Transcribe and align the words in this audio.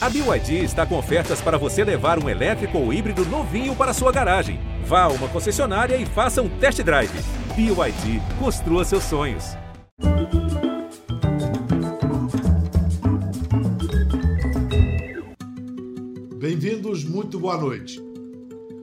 A 0.00 0.08
BYD 0.08 0.62
está 0.62 0.86
com 0.86 0.96
ofertas 0.96 1.40
para 1.40 1.58
você 1.58 1.82
levar 1.82 2.22
um 2.22 2.28
elétrico 2.28 2.78
ou 2.78 2.92
híbrido 2.92 3.24
novinho 3.24 3.74
para 3.74 3.92
sua 3.92 4.12
garagem. 4.12 4.60
Vá 4.84 5.02
a 5.02 5.08
uma 5.08 5.26
concessionária 5.26 5.96
e 5.96 6.06
faça 6.06 6.40
um 6.40 6.48
test 6.48 6.80
drive. 6.84 7.10
BYD, 7.56 8.22
construa 8.38 8.84
seus 8.84 9.02
sonhos. 9.02 9.56
Bem-vindos, 16.38 17.02
muito 17.02 17.40
boa 17.40 17.58
noite. 17.58 18.00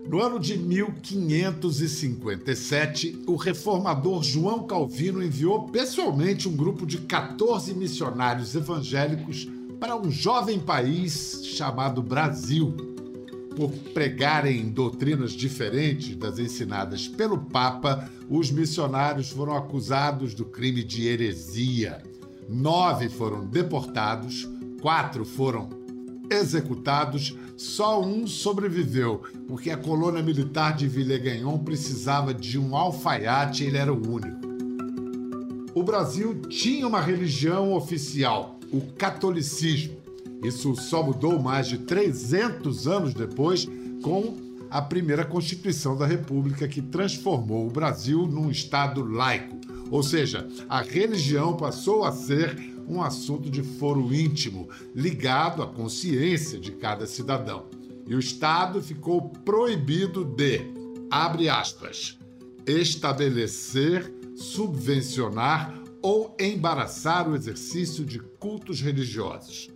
No 0.09 0.21
ano 0.21 0.38
de 0.38 0.57
1557, 0.57 3.23
o 3.25 3.38
reformador 3.38 4.21
João 4.21 4.68
Calvino 4.68 5.23
enviou 5.23 5.70
pessoalmente 5.70 6.50
um 6.50 6.57
grupo 6.57 6.86
de 6.86 6.97
14 6.97 7.73
missionários 7.73 8.54
evangélicos 8.54 9.47
para 9.80 9.96
um 9.96 10.10
jovem 10.10 10.60
país 10.60 11.41
chamado 11.46 12.02
Brasil. 12.02 12.76
Por 13.55 13.72
pregarem 13.94 14.70
doutrinas 14.70 15.32
diferentes 15.32 16.16
das 16.16 16.40
ensinadas 16.40 17.08
pelo 17.08 17.38
Papa, 17.38 18.09
os 18.30 18.52
missionários 18.52 19.30
foram 19.30 19.55
acusados 19.55 20.34
do 20.34 20.46
crime 20.46 20.84
de 20.84 21.08
heresia. 21.08 22.04
Nove 22.49 23.08
foram 23.08 23.46
deportados, 23.46 24.48
quatro 24.82 25.23
foram 25.23 25.70
executados 26.30 27.35
só 27.55 28.02
um 28.02 28.27
sobreviveu, 28.27 29.21
porque 29.48 29.71
a 29.71 29.77
colônia 29.77 30.21
militar 30.21 30.76
de 30.76 30.88
Villegagnon 30.88 31.57
precisava 31.60 32.34
de 32.34 32.60
um 32.60 32.76
alfaiate 32.76 33.63
e 33.63 33.68
ele 33.68 33.77
era 33.77 33.94
o 33.94 34.12
único. 34.12 34.46
O 35.73 35.84
Brasil 35.84 36.41
tinha 36.49 36.88
uma 36.88 37.02
religião 37.02 37.73
oficial, 37.73 38.55
o 38.75 38.81
catolicismo. 38.93 39.97
Isso 40.43 40.75
só 40.75 41.02
mudou 41.02 41.39
mais 41.39 41.67
de 41.67 41.77
300 41.79 42.88
anos 42.88 43.13
depois 43.13 43.67
com 44.03 44.38
a 44.70 44.81
primeira 44.81 45.23
Constituição 45.23 45.95
da 45.95 46.05
República, 46.05 46.67
que 46.67 46.82
transformou 46.82 47.65
o 47.65 47.71
Brasil 47.71 48.27
num 48.27 48.51
Estado 48.51 49.04
laico. 49.04 49.55
Ou 49.90 50.04
seja, 50.04 50.48
a 50.67 50.82
religião 50.82 51.55
passou 51.55 52.04
a 52.04 52.12
ser 52.12 52.76
um 52.87 53.01
assunto 53.01 53.49
de 53.49 53.63
foro 53.63 54.13
íntimo, 54.13 54.67
ligado 54.93 55.63
à 55.63 55.67
consciência 55.67 56.60
de 56.60 56.71
cada 56.71 57.07
cidadão. 57.07 57.67
E 58.07 58.13
o 58.13 58.20
Estado 58.20 58.82
ficou 58.82 59.29
proibido 59.29 60.23
de, 60.23 60.62
abre 61.10 61.49
aspas, 61.49 62.17
estabelecer, 62.67 64.13
subvencionar 64.35 65.73
ou 66.06 66.35
embaraçar 66.39 67.28
o 67.28 67.35
exercício 67.35 68.06
de 68.06 68.19
cultos 68.19 68.79
religiosos. 68.79 69.72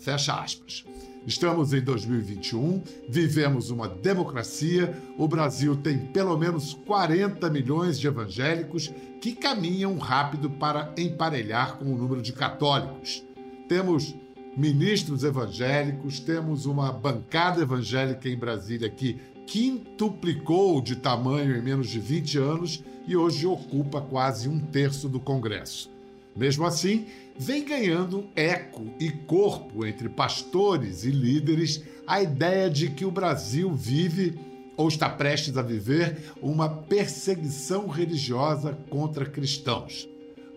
Fecha 0.00 0.32
aspas. 0.40 0.86
Estamos 1.26 1.74
em 1.74 1.82
2021, 1.82 2.82
vivemos 3.10 3.68
uma 3.68 3.86
democracia, 3.86 4.96
o 5.18 5.28
Brasil 5.28 5.76
tem 5.76 5.98
pelo 5.98 6.34
menos 6.38 6.72
40 6.86 7.50
milhões 7.50 8.00
de 8.00 8.06
evangélicos 8.06 8.90
que 9.20 9.34
caminham 9.34 9.98
rápido 9.98 10.48
para 10.48 10.94
emparelhar 10.96 11.76
com 11.76 11.92
o 11.92 11.98
número 11.98 12.22
de 12.22 12.32
católicos. 12.32 13.22
Temos 13.68 14.14
ministros 14.56 15.24
evangélicos, 15.24 16.20
temos 16.20 16.64
uma 16.64 16.90
bancada 16.90 17.60
evangélica 17.60 18.30
em 18.30 18.38
Brasília 18.38 18.88
que 18.88 19.20
quintuplicou 19.46 20.80
de 20.80 20.96
tamanho 20.96 21.56
em 21.56 21.62
menos 21.62 21.88
de 21.88 22.00
20 22.00 22.38
anos 22.38 22.82
e 23.06 23.16
hoje 23.16 23.46
ocupa 23.46 24.00
quase 24.00 24.48
um 24.48 24.58
terço 24.58 25.08
do 25.08 25.20
Congresso. 25.20 25.90
Mesmo 26.36 26.66
assim, 26.66 27.06
vem 27.38 27.64
ganhando 27.64 28.26
eco 28.34 28.84
e 29.00 29.10
corpo 29.10 29.86
entre 29.86 30.08
pastores 30.08 31.04
e 31.04 31.10
líderes 31.10 31.82
a 32.06 32.20
ideia 32.20 32.68
de 32.68 32.90
que 32.90 33.04
o 33.04 33.10
Brasil 33.10 33.72
vive 33.72 34.38
ou 34.76 34.88
está 34.88 35.08
prestes 35.08 35.56
a 35.56 35.62
viver 35.62 36.34
uma 36.42 36.68
perseguição 36.68 37.86
religiosa 37.86 38.78
contra 38.90 39.24
cristãos. 39.24 40.06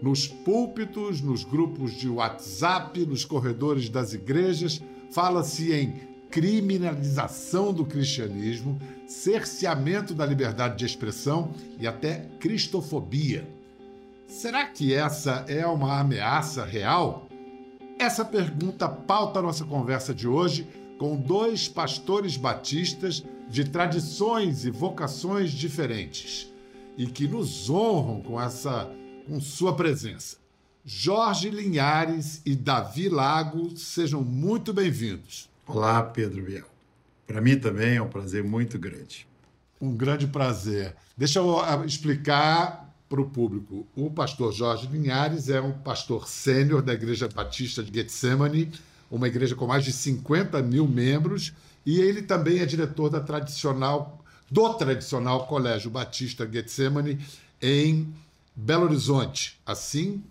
Nos 0.01 0.27
púlpitos, 0.27 1.21
nos 1.21 1.43
grupos 1.43 1.93
de 1.93 2.09
WhatsApp, 2.09 3.05
nos 3.05 3.23
corredores 3.23 3.89
das 3.89 4.13
igrejas, 4.13 4.81
fala-se 5.11 5.73
em 5.73 6.08
criminalização 6.29 7.73
do 7.73 7.85
cristianismo, 7.85 8.79
cerceamento 9.07 10.13
da 10.13 10.25
liberdade 10.25 10.77
de 10.77 10.85
expressão 10.85 11.53
e 11.79 11.87
até 11.87 12.27
cristofobia. 12.39 13.47
Será 14.27 14.65
que 14.65 14.93
essa 14.93 15.43
é 15.47 15.65
uma 15.65 15.99
ameaça 15.99 16.63
real? 16.63 17.27
Essa 17.97 18.23
pergunta 18.23 18.87
pauta 18.87 19.41
nossa 19.41 19.65
conversa 19.65 20.13
de 20.13 20.27
hoje 20.27 20.67
com 20.99 21.15
dois 21.15 21.67
pastores 21.67 22.37
batistas 22.37 23.23
de 23.49 23.63
tradições 23.63 24.65
e 24.65 24.69
vocações 24.69 25.51
diferentes 25.51 26.53
e 26.95 27.07
que 27.07 27.27
nos 27.27 27.69
honram 27.69 28.21
com 28.21 28.39
essa 28.39 28.89
com 29.27 29.39
sua 29.39 29.75
presença. 29.75 30.37
Jorge 30.85 31.49
Linhares 31.49 32.41
e 32.45 32.55
Davi 32.55 33.09
Lago, 33.09 33.75
sejam 33.77 34.23
muito 34.23 34.73
bem-vindos. 34.73 35.48
Olá, 35.71 36.01
Pedro 36.01 36.41
Biel. 36.41 36.65
Para 37.27 37.39
mim 37.39 37.55
também 37.55 37.97
é 37.97 38.01
um 38.01 38.09
prazer 38.09 38.43
muito 38.43 38.79
grande. 38.79 39.27
Um 39.79 39.95
grande 39.95 40.25
prazer. 40.25 40.95
Deixa 41.15 41.37
eu 41.37 41.59
ah, 41.59 41.85
explicar 41.85 42.91
para 43.07 43.21
o 43.21 43.29
público. 43.29 43.85
O 43.95 44.09
pastor 44.09 44.51
Jorge 44.51 44.87
Linhares 44.87 45.47
é 45.47 45.61
um 45.61 45.71
pastor 45.71 46.27
sênior 46.27 46.81
da 46.81 46.95
Igreja 46.95 47.27
Batista 47.27 47.83
de 47.83 47.93
Getsemane, 47.93 48.71
uma 49.11 49.27
igreja 49.27 49.53
com 49.53 49.67
mais 49.67 49.85
de 49.85 49.93
50 49.93 50.59
mil 50.63 50.87
membros, 50.87 51.53
e 51.85 52.01
ele 52.01 52.23
também 52.23 52.57
é 52.61 52.65
diretor 52.65 53.11
da 53.11 53.19
tradicional, 53.19 54.25
do 54.49 54.73
tradicional 54.73 55.45
Colégio 55.45 55.91
Batista 55.91 56.49
Getsemane 56.51 57.19
em 57.61 58.11
Belo 58.55 58.85
Horizonte, 58.85 59.61
assim 59.63 60.23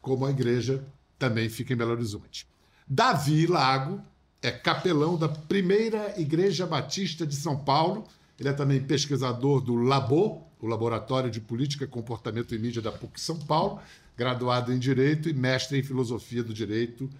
como 0.00 0.26
a 0.26 0.30
igreja 0.30 0.80
também 1.18 1.48
fica 1.48 1.72
em 1.72 1.76
Belo 1.76 1.90
Horizonte. 1.90 2.46
Davi 2.86 3.48
Lago 3.48 4.00
é 4.42 4.50
capelão 4.50 5.16
da 5.16 5.28
primeira 5.28 6.14
Igreja 6.20 6.66
Batista 6.66 7.26
de 7.26 7.34
São 7.34 7.56
Paulo. 7.56 8.06
Ele 8.38 8.48
é 8.48 8.52
também 8.52 8.80
pesquisador 8.80 9.60
do 9.60 9.74
Labo, 9.74 10.44
o 10.60 10.66
Laboratório 10.66 11.30
de 11.30 11.40
Política, 11.40 11.86
Comportamento 11.86 12.54
e 12.54 12.58
Mídia 12.58 12.82
da 12.82 12.92
PUC 12.92 13.20
São 13.20 13.38
Paulo, 13.38 13.80
graduado 14.16 14.72
em 14.72 14.78
Direito 14.78 15.28
e 15.28 15.32
mestre 15.32 15.78
em 15.78 15.82
Filosofia 15.82 16.42
do 16.42 16.52
Direito 16.52 17.10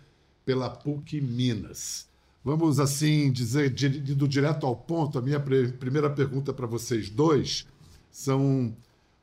pela 0.45 0.71
PUC 0.71 1.21
Minas. 1.21 2.07
Vamos, 2.45 2.79
assim, 2.79 3.33
dizer, 3.33 3.71
do 3.71 4.29
direto 4.29 4.67
ao 4.67 4.77
ponto, 4.77 5.19
a 5.19 5.23
minha 5.23 5.41
primeira 5.41 6.09
pergunta 6.09 6.53
para 6.53 6.65
vocês 6.65 7.11
dois 7.11 7.67
são: 8.09 8.73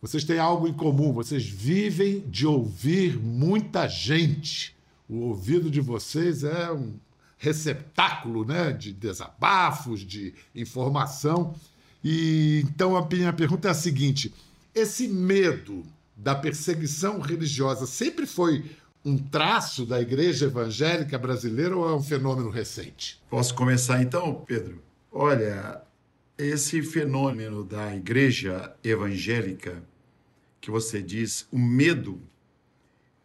vocês 0.01 0.25
têm 0.25 0.39
algo 0.39 0.67
em 0.67 0.73
comum, 0.73 1.13
vocês 1.13 1.45
vivem 1.45 2.19
de 2.27 2.45
ouvir 2.45 3.17
muita 3.17 3.87
gente. 3.87 4.75
O 5.07 5.19
ouvido 5.19 5.71
de 5.71 5.79
vocês 5.79 6.43
é 6.43 6.69
um 6.73 6.95
receptáculo 7.43 8.45
né, 8.45 8.71
de 8.71 8.93
desabafos, 8.93 9.99
de 9.99 10.33
informação. 10.55 11.53
E 12.01 12.61
então 12.63 12.95
a 12.95 13.05
minha 13.05 13.33
pergunta 13.33 13.67
é 13.67 13.71
a 13.71 13.75
seguinte: 13.75 14.33
esse 14.73 15.09
medo 15.09 15.83
da 16.15 16.33
perseguição 16.33 17.19
religiosa 17.19 17.85
sempre 17.85 18.25
foi 18.25 18.71
um 19.03 19.17
traço 19.17 19.85
da 19.85 19.99
igreja 19.99 20.45
evangélica 20.45 21.17
brasileira 21.17 21.75
ou 21.75 21.89
é 21.89 21.93
um 21.93 22.01
fenômeno 22.01 22.49
recente? 22.49 23.21
Posso 23.29 23.53
começar 23.53 24.01
então, 24.01 24.45
Pedro? 24.47 24.81
Olha, 25.11 25.81
esse 26.37 26.81
fenômeno 26.81 27.65
da 27.65 27.93
igreja 27.93 28.73
evangélica 28.81 29.83
que 30.61 30.71
você 30.71 31.01
diz, 31.01 31.45
o 31.51 31.59
medo, 31.59 32.21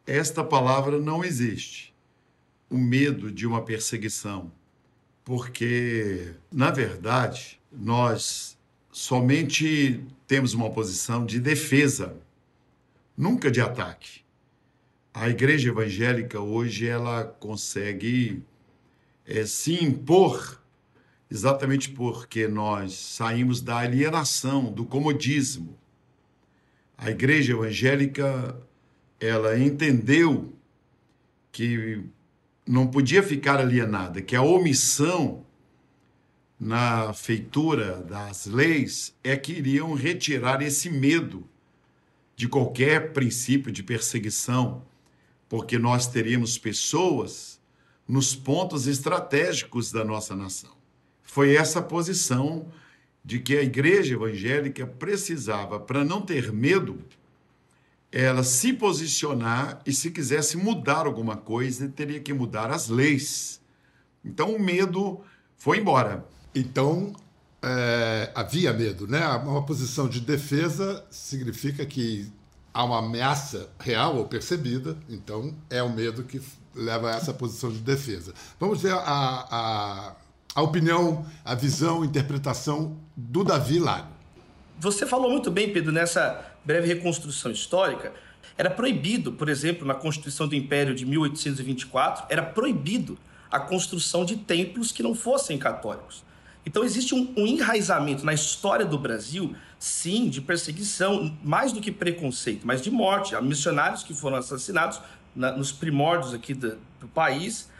esta 0.04 0.42
palavra 0.42 0.98
não 0.98 1.24
existe. 1.24 1.87
O 2.70 2.76
medo 2.76 3.30
de 3.30 3.46
uma 3.46 3.62
perseguição. 3.62 4.52
Porque, 5.24 6.34
na 6.50 6.70
verdade, 6.70 7.60
nós 7.72 8.58
somente 8.90 10.04
temos 10.26 10.54
uma 10.54 10.70
posição 10.70 11.24
de 11.24 11.40
defesa, 11.40 12.16
nunca 13.16 13.50
de 13.50 13.60
ataque. 13.60 14.22
A 15.12 15.28
igreja 15.28 15.70
evangélica 15.70 16.40
hoje 16.40 16.86
ela 16.86 17.24
consegue 17.24 18.42
é, 19.26 19.44
se 19.44 19.82
impor 19.82 20.62
exatamente 21.30 21.90
porque 21.90 22.48
nós 22.48 22.94
saímos 22.94 23.60
da 23.60 23.78
alienação, 23.78 24.72
do 24.72 24.84
comodismo. 24.84 25.78
A 26.96 27.10
igreja 27.10 27.52
evangélica 27.52 28.56
ela 29.20 29.58
entendeu 29.58 30.52
que 31.52 32.02
não 32.68 32.86
podia 32.86 33.22
ficar 33.22 33.58
alienada, 33.58 34.20
que 34.20 34.36
a 34.36 34.42
omissão 34.42 35.46
na 36.60 37.14
feitura 37.14 38.02
das 38.02 38.44
leis 38.44 39.16
é 39.24 39.36
que 39.38 39.52
iriam 39.52 39.94
retirar 39.94 40.60
esse 40.60 40.90
medo 40.90 41.48
de 42.36 42.46
qualquer 42.46 43.14
princípio 43.14 43.72
de 43.72 43.82
perseguição, 43.82 44.84
porque 45.48 45.78
nós 45.78 46.06
teríamos 46.06 46.58
pessoas 46.58 47.58
nos 48.06 48.36
pontos 48.36 48.86
estratégicos 48.86 49.90
da 49.90 50.04
nossa 50.04 50.36
nação. 50.36 50.76
Foi 51.22 51.54
essa 51.54 51.80
posição 51.80 52.70
de 53.24 53.38
que 53.38 53.56
a 53.56 53.62
igreja 53.62 54.14
evangélica 54.14 54.86
precisava, 54.86 55.80
para 55.80 56.04
não 56.04 56.20
ter 56.20 56.52
medo, 56.52 57.02
ela 58.10 58.42
se 58.42 58.72
posicionar 58.72 59.80
e, 59.84 59.92
se 59.92 60.10
quisesse 60.10 60.56
mudar 60.56 61.06
alguma 61.06 61.36
coisa, 61.36 61.88
teria 61.88 62.20
que 62.20 62.32
mudar 62.32 62.70
as 62.70 62.88
leis. 62.88 63.60
Então 64.24 64.54
o 64.54 64.60
medo 64.60 65.20
foi 65.56 65.78
embora. 65.78 66.26
Então 66.54 67.14
é, 67.62 68.30
havia 68.34 68.72
medo, 68.72 69.06
né? 69.06 69.26
Uma 69.26 69.64
posição 69.64 70.08
de 70.08 70.20
defesa 70.20 71.04
significa 71.10 71.84
que 71.84 72.30
há 72.72 72.84
uma 72.84 72.98
ameaça 72.98 73.68
real 73.78 74.16
ou 74.16 74.26
percebida, 74.26 74.96
então 75.08 75.54
é 75.68 75.82
o 75.82 75.90
medo 75.90 76.22
que 76.22 76.40
leva 76.74 77.10
a 77.10 77.16
essa 77.16 77.34
posição 77.34 77.70
de 77.70 77.78
defesa. 77.78 78.32
Vamos 78.58 78.82
ver 78.82 78.92
a, 78.92 78.98
a, 79.00 80.16
a 80.54 80.62
opinião, 80.62 81.26
a 81.44 81.54
visão, 81.54 82.02
a 82.02 82.06
interpretação 82.06 82.96
do 83.16 83.42
Davi 83.42 83.78
Lago. 83.78 84.12
Você 84.78 85.06
falou 85.06 85.28
muito 85.30 85.50
bem, 85.50 85.72
Pedro, 85.72 85.90
nessa 85.90 86.56
breve 86.68 86.86
reconstrução 86.86 87.50
histórica. 87.50 88.12
Era 88.58 88.68
proibido, 88.68 89.32
por 89.32 89.48
exemplo, 89.48 89.86
na 89.86 89.94
Constituição 89.94 90.46
do 90.46 90.54
Império 90.54 90.94
de 90.94 91.06
1824, 91.06 92.26
era 92.28 92.42
proibido 92.42 93.18
a 93.50 93.58
construção 93.58 94.22
de 94.22 94.36
templos 94.36 94.92
que 94.92 95.02
não 95.02 95.14
fossem 95.14 95.56
católicos. 95.56 96.22
Então 96.66 96.84
existe 96.84 97.14
um, 97.14 97.32
um, 97.34 97.46
enraizamento 97.46 98.26
na 98.26 98.34
história 98.34 98.84
do 98.84 98.98
Brasil, 98.98 99.56
sim, 99.78 100.28
de 100.28 100.42
perseguição, 100.42 101.34
mais 101.42 101.72
do 101.72 101.80
que 101.80 101.90
preconceito, 101.90 102.66
mas 102.66 102.82
de 102.82 102.90
morte. 102.90 103.34
Há 103.34 103.40
missionários 103.40 104.02
que 104.02 104.12
foram 104.12 104.36
assassinados 104.36 105.00
na, 105.34 105.52
nos 105.52 105.72
primórdios 105.72 106.34
aqui 106.34 106.52
do, 106.52 106.76
do, 107.00 107.08
país 107.08 107.70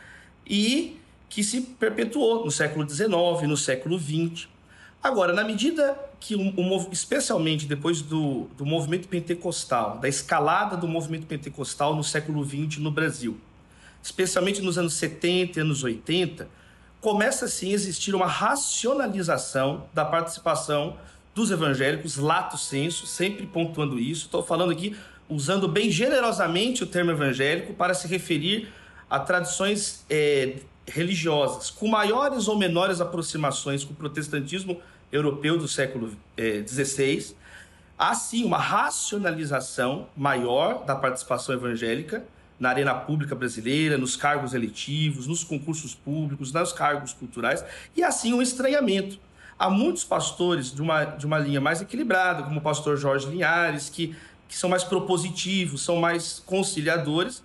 e 0.47 0.99
que 1.29 1.45
se 1.45 1.61
perpetuou 1.61 2.43
no 2.43 2.51
século 2.51 2.89
XIX, 2.89 3.11
no 3.47 3.57
século 3.59 3.99
XX. 3.99 4.49
Agora, 5.03 5.33
na 5.33 5.45
medida 5.45 5.99
que, 6.19 6.35
o, 6.35 6.41
o, 6.41 6.89
especialmente 6.91 7.67
depois 7.67 8.03
do, 8.03 8.49
do 8.57 8.67
movimento 8.67 9.09
pentecostal, 9.09 9.99
da 9.99 10.09
escalada 10.09 10.77
do 10.77 10.89
movimento 10.89 11.27
pentecostal 11.27 11.95
no 11.95 12.03
século 12.03 12.45
XX 12.45 12.79
no 12.79 12.91
Brasil, 12.91 13.39
especialmente 14.03 14.61
nos 14.61 14.77
anos 14.77 14.95
70 14.95 15.59
e 15.59 15.63
anos 15.63 15.85
80, 15.85 16.49
começa 17.01 17.45
assim 17.45 17.71
a 17.71 17.75
existir 17.75 18.15
uma 18.15 18.27
racionalização 18.27 19.87
da 19.95 20.05
participação 20.05 20.97
dos 21.35 21.51
evangélicos, 21.53 22.17
lato 22.17 22.59
senso, 22.59 23.07
sempre 23.07 23.47
pontuando 23.47 23.99
isso. 24.01 24.25
Estou 24.25 24.43
falando 24.43 24.73
aqui 24.73 24.97
usando 25.29 25.69
bem 25.69 25.91
generosamente 25.91 26.83
o 26.83 26.87
termo 26.87 27.13
evangélico 27.13 27.75
para 27.75 27.95
se 27.95 28.09
referir 28.09 28.69
a 29.09 29.21
tradições 29.21 30.05
é, 30.11 30.57
religiosas 30.89 31.71
com 31.71 31.89
maiores 31.89 32.49
ou 32.49 32.57
menores 32.57 33.01
aproximações 33.01 33.85
com 33.85 33.93
o 33.93 33.97
protestantismo 33.97 34.81
europeu 35.13 35.59
do 35.59 35.69
século 35.69 36.17
XVI. 36.67 37.35
É, 37.35 37.49
Há 37.99 38.15
sim 38.15 38.45
uma 38.45 38.59
racionalização 38.59 40.07
maior 40.17 40.85
da 40.85 40.95
participação 40.95 41.53
evangélica 41.53 42.25
na 42.59 42.69
arena 42.69 42.95
pública 42.95 43.35
brasileira, 43.35 43.99
nos 43.99 44.15
cargos 44.15 44.55
eletivos, 44.55 45.27
nos 45.27 45.43
concursos 45.43 45.95
públicos, 45.95 46.53
nos 46.53 46.73
cargos 46.73 47.13
culturais, 47.13 47.65
e 47.97 48.03
assim 48.03 48.33
um 48.33 48.41
estranhamento. 48.41 49.19
Há 49.59 49.69
muitos 49.69 50.05
pastores 50.05 50.73
de 50.73 50.81
uma, 50.81 51.05
de 51.05 51.27
uma 51.27 51.39
linha 51.39 51.61
mais 51.61 51.81
equilibrada, 51.81 52.45
como 52.45 52.59
o 52.59 52.63
pastor 52.63 52.97
Jorge 52.97 53.27
Linhares, 53.27 53.89
que, 53.89 54.15
que 54.49 54.57
são 54.57 54.71
mais 54.71 54.85
propositivos, 54.85 55.83
são 55.83 55.97
mais 55.97 56.41
conciliadores, 56.47 57.43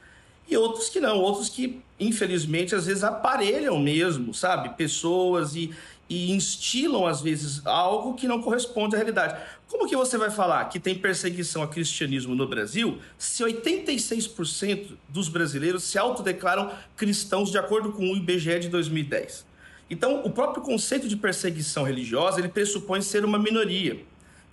e 0.48 0.58
outros 0.58 0.90
que 0.90 1.00
não, 1.00 1.18
outros 1.20 1.50
que, 1.50 1.82
infelizmente, 2.00 2.76
às 2.76 2.86
vezes 2.86 3.04
aparelham 3.04 3.80
mesmo, 3.80 4.34
sabe? 4.34 4.70
Pessoas 4.76 5.56
e, 5.56 5.74
e 6.10 6.32
instilam, 6.32 7.06
às 7.06 7.22
vezes, 7.22 7.66
algo 7.66 8.14
que 8.14 8.28
não 8.28 8.42
corresponde 8.42 8.96
à 8.96 8.98
realidade. 8.98 9.42
Como 9.70 9.88
que 9.88 9.96
você 9.96 10.18
vai 10.18 10.30
falar 10.30 10.66
que 10.66 10.80
tem 10.80 10.96
perseguição 10.96 11.62
ao 11.62 11.68
cristianismo 11.68 12.36
no 12.36 12.48
Brasil 12.48 13.00
se 13.18 13.44
86% 13.44 14.92
dos 15.10 15.30
brasileiros 15.30 15.84
se 15.84 15.98
autodeclaram 15.98 16.72
cristãos 16.96 17.50
de 17.50 17.58
acordo 17.58 17.92
com 17.92 18.12
o 18.12 18.16
IBGE 18.16 18.60
de 18.60 18.70
2010? 18.70 19.46
Então, 19.90 20.22
o 20.26 20.30
próprio 20.30 20.64
conceito 20.64 21.08
de 21.08 21.16
perseguição 21.16 21.84
religiosa, 21.84 22.40
ele 22.40 22.50
pressupõe 22.50 23.02
ser 23.02 23.26
uma 23.26 23.40
minoria. 23.40 24.00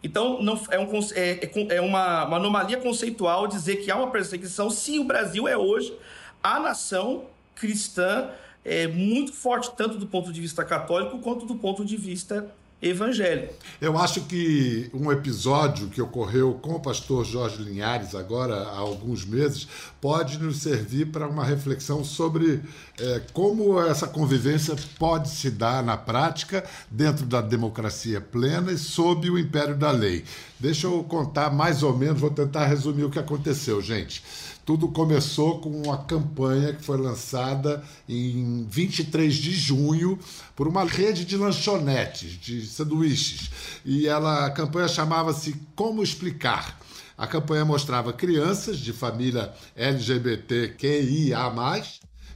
Então, 0.02 0.42
não, 0.42 0.60
é, 0.70 0.78
um, 0.78 0.88
é, 1.14 1.30
é, 1.44 1.76
é 1.76 1.80
uma, 1.80 2.24
uma 2.24 2.36
anomalia 2.36 2.78
conceitual 2.78 3.46
dizer 3.46 3.76
que 3.76 3.90
há 3.90 3.96
uma 3.96 4.10
perseguição 4.10 4.70
se 4.70 4.98
o 4.98 5.04
Brasil 5.04 5.46
é 5.46 5.56
hoje 5.56 5.94
a 6.42 6.58
nação 6.58 7.24
cristã 7.54 8.30
é, 8.64 8.86
muito 8.86 9.32
forte, 9.32 9.70
tanto 9.76 9.98
do 9.98 10.06
ponto 10.06 10.32
de 10.32 10.40
vista 10.40 10.64
católico 10.64 11.18
quanto 11.18 11.44
do 11.44 11.54
ponto 11.54 11.84
de 11.84 11.96
vista 11.96 12.50
evangélico. 12.82 13.54
Eu 13.80 13.98
acho 13.98 14.22
que 14.22 14.90
um 14.94 15.12
episódio 15.12 15.88
que 15.88 16.00
ocorreu 16.00 16.54
com 16.54 16.74
o 16.74 16.80
pastor 16.80 17.24
Jorge 17.24 17.62
Linhares, 17.62 18.14
agora 18.14 18.54
há 18.54 18.78
alguns 18.78 19.24
meses, 19.24 19.68
pode 20.00 20.38
nos 20.38 20.58
servir 20.58 21.06
para 21.06 21.28
uma 21.28 21.44
reflexão 21.44 22.02
sobre 22.02 22.62
é, 22.98 23.20
como 23.32 23.80
essa 23.80 24.06
convivência 24.06 24.74
pode 24.98 25.28
se 25.28 25.50
dar 25.50 25.82
na 25.82 25.96
prática 25.96 26.64
dentro 26.90 27.26
da 27.26 27.40
democracia 27.40 28.20
plena 28.20 28.72
e 28.72 28.78
sob 28.78 29.28
o 29.28 29.38
império 29.38 29.76
da 29.76 29.90
lei. 29.90 30.24
Deixa 30.58 30.86
eu 30.86 31.02
contar 31.04 31.50
mais 31.50 31.82
ou 31.82 31.96
menos, 31.96 32.20
vou 32.20 32.30
tentar 32.30 32.66
resumir 32.66 33.04
o 33.04 33.10
que 33.10 33.18
aconteceu, 33.18 33.80
gente. 33.80 34.22
Tudo 34.70 34.86
começou 34.86 35.58
com 35.58 35.68
uma 35.68 35.98
campanha 35.98 36.72
que 36.72 36.84
foi 36.84 36.96
lançada 36.96 37.82
em 38.08 38.64
23 38.70 39.34
de 39.34 39.50
junho 39.50 40.16
por 40.54 40.68
uma 40.68 40.84
rede 40.84 41.24
de 41.24 41.36
lanchonetes, 41.36 42.40
de 42.40 42.64
sanduíches. 42.64 43.50
E 43.84 44.06
ela, 44.06 44.46
a 44.46 44.50
campanha 44.52 44.86
chamava-se 44.86 45.56
Como 45.74 46.04
Explicar. 46.04 46.78
A 47.18 47.26
campanha 47.26 47.64
mostrava 47.64 48.12
crianças 48.12 48.78
de 48.78 48.92
família 48.92 49.52
LGBTQIA, 49.74 51.50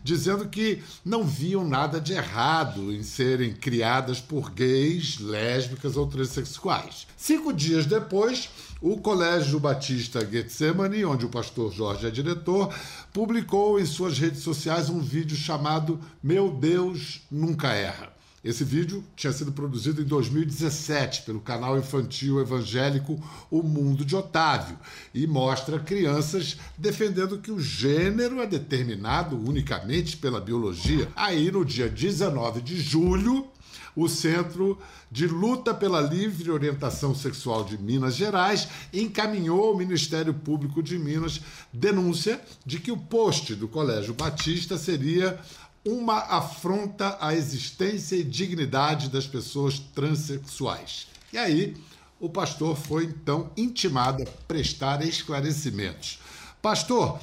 dizendo 0.05 0.47
que 0.47 0.83
não 1.03 1.25
viam 1.25 1.67
nada 1.67 1.99
de 1.99 2.13
errado 2.13 2.93
em 2.93 3.03
serem 3.03 3.55
criadas 3.55 4.21
por 4.21 4.51
gays, 4.51 5.19
lésbicas 5.19 5.97
ou 5.97 6.07
transexuais. 6.07 7.07
Cinco 7.17 7.55
dias 7.55 7.87
depois, 7.87 8.51
o 8.83 8.99
Colégio 8.99 9.59
Batista 9.59 10.21
Getsemani, 10.25 11.07
onde 11.07 11.25
o 11.25 11.31
pastor 11.31 11.73
Jorge 11.73 12.07
é 12.07 12.11
diretor, 12.11 12.73
publicou 13.15 13.81
em 13.81 13.87
suas 13.87 14.19
redes 14.19 14.43
sociais 14.43 14.91
um 14.91 15.01
vídeo 15.01 15.37
chamado 15.37 15.99
Meu 16.23 16.51
Deus 16.51 17.23
Nunca 17.31 17.73
Erra. 17.73 18.13
Esse 18.45 18.63
vídeo 18.63 19.03
tinha 19.17 19.33
sido 19.33 19.53
produzido 19.53 20.03
em 20.03 20.05
2017 20.05 21.23
pelo 21.23 21.41
canal 21.41 21.79
infantil 21.79 22.39
evangélico 22.39 23.19
O 23.51 23.63
Mundo 23.63 24.05
de 24.05 24.15
Otávio 24.15 24.79
e 25.15 25.27
mostra 25.27 25.79
crianças 25.79 26.59
defendendo 26.77 27.39
que 27.39 27.51
o 27.51 27.59
gênero 27.59 28.43
é 28.43 28.47
determinado 28.47 29.35
unicamente 29.35 30.19
pela 30.19 30.43
biologia. 30.43 31.09
Aí, 31.17 31.51
no 31.51 31.65
dia 31.65 31.89
19 31.89 32.61
de 32.61 32.79
julho, 32.79 33.49
o 33.97 34.09
Centro 34.09 34.79
de 35.11 35.27
Luta 35.27 35.73
pela 35.73 36.01
Livre 36.01 36.51
Orientação 36.51 37.15
Sexual 37.15 37.65
de 37.65 37.79
Minas 37.79 38.17
Gerais 38.17 38.69
encaminhou 38.93 39.69
ao 39.69 39.77
Ministério 39.77 40.35
Público 40.35 40.83
de 40.83 40.99
Minas 40.99 41.41
denúncia 41.73 42.41
de 42.67 42.81
que 42.81 42.91
o 42.91 42.97
post 42.97 43.55
do 43.55 43.69
Colégio 43.69 44.13
Batista 44.13 44.77
seria 44.77 45.39
uma 45.85 46.19
afronta 46.19 47.17
à 47.21 47.35
existência 47.35 48.17
e 48.17 48.25
dignidade 48.25 49.11
das 49.11 49.27
pessoas 49.27 49.79
transexuais. 49.79 51.07
E 51.33 51.39
aí, 51.39 51.77
o 52.19 52.29
pastor 52.29 52.77
foi 52.77 53.05
então 53.05 53.51
intimado 53.57 54.23
a 54.23 54.27
prestar 54.49 55.05
esclarecimentos. 55.05 56.19
Pastor, 56.63 57.21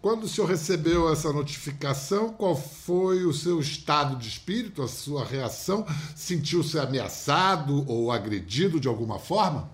quando 0.00 0.24
o 0.24 0.28
senhor 0.28 0.48
recebeu 0.48 1.12
essa 1.12 1.32
notificação, 1.32 2.32
qual 2.32 2.56
foi 2.56 3.24
o 3.24 3.32
seu 3.32 3.60
estado 3.60 4.16
de 4.16 4.28
espírito, 4.28 4.82
a 4.82 4.88
sua 4.88 5.24
reação? 5.24 5.86
Sentiu-se 6.16 6.78
ameaçado 6.78 7.88
ou 7.88 8.10
agredido 8.10 8.80
de 8.80 8.88
alguma 8.88 9.18
forma? 9.18 9.70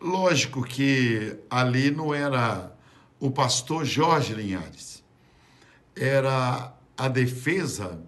Lógico 0.00 0.62
que 0.62 1.36
ali 1.50 1.90
não 1.90 2.14
era 2.14 2.72
o 3.18 3.30
pastor 3.30 3.84
Jorge 3.84 4.34
Linhares, 4.34 5.02
era 5.96 6.74
a 6.96 7.08
defesa 7.08 8.00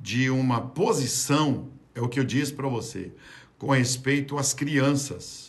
de 0.00 0.30
uma 0.30 0.60
posição, 0.60 1.68
é 1.94 2.00
o 2.00 2.08
que 2.08 2.18
eu 2.18 2.24
disse 2.24 2.52
para 2.52 2.68
você, 2.68 3.12
com 3.58 3.70
respeito 3.70 4.38
às 4.38 4.54
crianças 4.54 5.48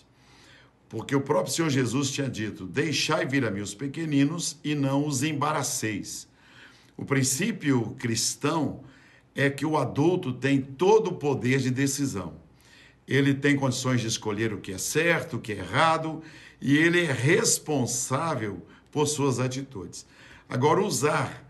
porque 0.90 1.16
o 1.16 1.22
próprio 1.22 1.54
Senhor 1.54 1.70
Jesus 1.70 2.10
tinha 2.10 2.28
dito: 2.28 2.66
Deixai 2.66 3.26
vir 3.26 3.46
a 3.46 3.52
mim 3.52 3.62
os 3.62 3.76
pequeninos 3.76 4.58
e 4.64 4.74
não 4.74 5.06
os 5.06 5.22
embaraceis. 5.22 6.28
O 6.98 7.06
princípio 7.06 7.96
cristão 8.00 8.84
é 9.36 9.50
que 9.50 9.66
o 9.66 9.78
adulto 9.78 10.34
tem 10.34 10.60
todo 10.60 11.12
o 11.12 11.16
poder 11.16 11.60
de 11.60 11.70
decisão. 11.70 12.34
Ele 13.08 13.34
tem 13.34 13.56
condições 13.56 14.02
de 14.02 14.08
escolher 14.08 14.52
o 14.52 14.60
que 14.60 14.74
é 14.74 14.78
certo, 14.78 15.38
o 15.38 15.40
que 15.40 15.54
é 15.54 15.58
errado, 15.58 16.22
e 16.60 16.76
ele 16.76 17.06
é 17.06 17.12
responsável 17.12 18.62
por 18.92 19.08
suas 19.08 19.40
atitudes. 19.40 20.06
Agora, 20.50 20.82
usar 20.82 21.48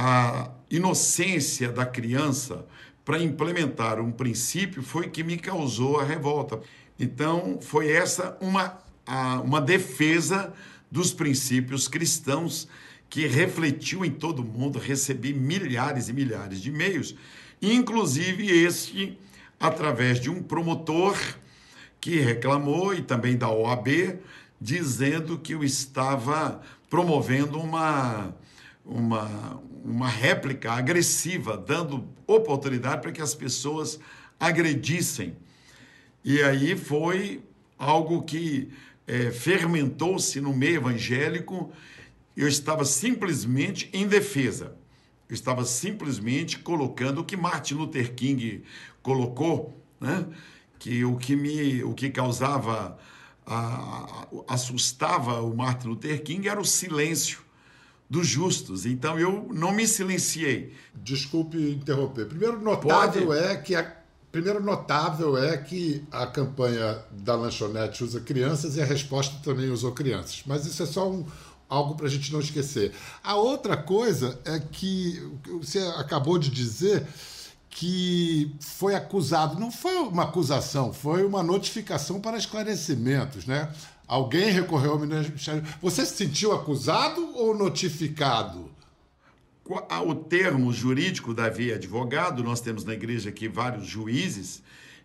a 0.00 0.52
inocência 0.70 1.72
da 1.72 1.84
criança 1.84 2.64
para 3.04 3.20
implementar 3.20 3.98
um 3.98 4.12
princípio 4.12 4.80
foi 4.80 5.08
que 5.08 5.24
me 5.24 5.36
causou 5.36 5.98
a 5.98 6.04
revolta. 6.04 6.60
Então, 6.96 7.58
foi 7.60 7.90
essa 7.90 8.38
uma, 8.40 8.78
uma 9.42 9.60
defesa 9.60 10.54
dos 10.88 11.12
princípios 11.12 11.88
cristãos 11.88 12.68
que 13.10 13.26
refletiu 13.26 14.04
em 14.04 14.10
todo 14.12 14.44
mundo. 14.44 14.78
Recebi 14.78 15.34
milhares 15.34 16.08
e 16.08 16.12
milhares 16.12 16.62
de 16.62 16.68
e-mails, 16.68 17.16
inclusive 17.60 18.46
este 18.46 19.18
através 19.58 20.20
de 20.20 20.30
um 20.30 20.40
promotor 20.40 21.18
que 22.00 22.20
reclamou 22.20 22.94
e 22.94 23.02
também 23.02 23.36
da 23.36 23.50
OAB, 23.50 24.20
dizendo 24.60 25.36
que 25.36 25.54
eu 25.54 25.64
estava 25.64 26.62
promovendo 26.88 27.58
uma, 27.58 28.32
uma, 28.88 29.62
uma 29.84 30.08
réplica 30.08 30.72
agressiva, 30.72 31.56
dando 31.56 32.08
oportunidade 32.26 33.02
para 33.02 33.12
que 33.12 33.20
as 33.20 33.34
pessoas 33.34 34.00
agredissem. 34.40 35.36
E 36.24 36.42
aí 36.42 36.74
foi 36.74 37.42
algo 37.78 38.22
que 38.22 38.70
é, 39.06 39.30
fermentou-se 39.30 40.40
no 40.40 40.54
meio 40.54 40.76
evangélico. 40.76 41.70
Eu 42.36 42.48
estava 42.48 42.84
simplesmente 42.84 43.90
em 43.92 44.06
defesa. 44.06 44.74
Eu 45.28 45.34
estava 45.34 45.64
simplesmente 45.64 46.58
colocando 46.58 47.20
o 47.20 47.24
que 47.24 47.36
Martin 47.36 47.74
Luther 47.74 48.14
King 48.14 48.64
colocou, 49.02 49.78
né? 50.00 50.26
que 50.78 51.04
o 51.04 51.16
que 51.16 51.34
me 51.34 51.82
o 51.82 51.92
que 51.92 52.08
causava 52.08 52.96
a, 53.44 54.26
assustava 54.46 55.42
o 55.42 55.54
Martin 55.54 55.88
Luther 55.88 56.22
King 56.22 56.48
era 56.48 56.60
o 56.60 56.64
silêncio 56.64 57.40
dos 58.08 58.26
justos. 58.26 58.86
Então 58.86 59.18
eu 59.18 59.48
não 59.52 59.72
me 59.72 59.86
silenciei. 59.86 60.74
Desculpe 60.94 61.58
interromper. 61.58 62.26
Primeiro 62.26 62.60
notável 62.60 63.26
Pode? 63.26 63.44
é 63.44 63.56
que 63.56 63.74
a 63.74 63.98
primeiro 64.30 64.62
notável 64.62 65.36
é 65.38 65.56
que 65.56 66.04
a 66.10 66.26
campanha 66.26 67.02
da 67.10 67.34
lanchonete 67.34 68.04
usa 68.04 68.20
crianças 68.20 68.76
e 68.76 68.82
a 68.82 68.84
resposta 68.84 69.36
também 69.42 69.70
usou 69.70 69.92
crianças. 69.92 70.42
Mas 70.46 70.66
isso 70.66 70.82
é 70.82 70.86
só 70.86 71.10
um, 71.10 71.24
algo 71.68 71.94
para 71.94 72.06
a 72.06 72.10
gente 72.10 72.32
não 72.32 72.40
esquecer. 72.40 72.92
A 73.22 73.36
outra 73.36 73.76
coisa 73.76 74.38
é 74.44 74.58
que 74.58 75.20
você 75.60 75.78
acabou 75.96 76.38
de 76.38 76.50
dizer 76.50 77.06
que 77.70 78.54
foi 78.60 78.94
acusado, 78.94 79.58
não 79.58 79.70
foi 79.70 79.96
uma 79.98 80.24
acusação, 80.24 80.92
foi 80.92 81.24
uma 81.24 81.42
notificação 81.42 82.20
para 82.20 82.36
esclarecimentos, 82.36 83.46
né? 83.46 83.72
Alguém 84.08 84.50
recorreu 84.50 84.92
ao 84.92 84.98
Ministério. 84.98 85.62
Você 85.82 86.06
se 86.06 86.16
sentiu 86.16 86.52
acusado 86.52 87.36
ou 87.36 87.54
notificado? 87.54 88.70
O 90.06 90.14
termo 90.14 90.72
jurídico, 90.72 91.34
Davi, 91.34 91.70
advogado, 91.70 92.42
nós 92.42 92.62
temos 92.62 92.84
na 92.84 92.94
igreja 92.94 93.28
aqui 93.28 93.46
vários 93.46 93.86
juízes. 93.86 94.62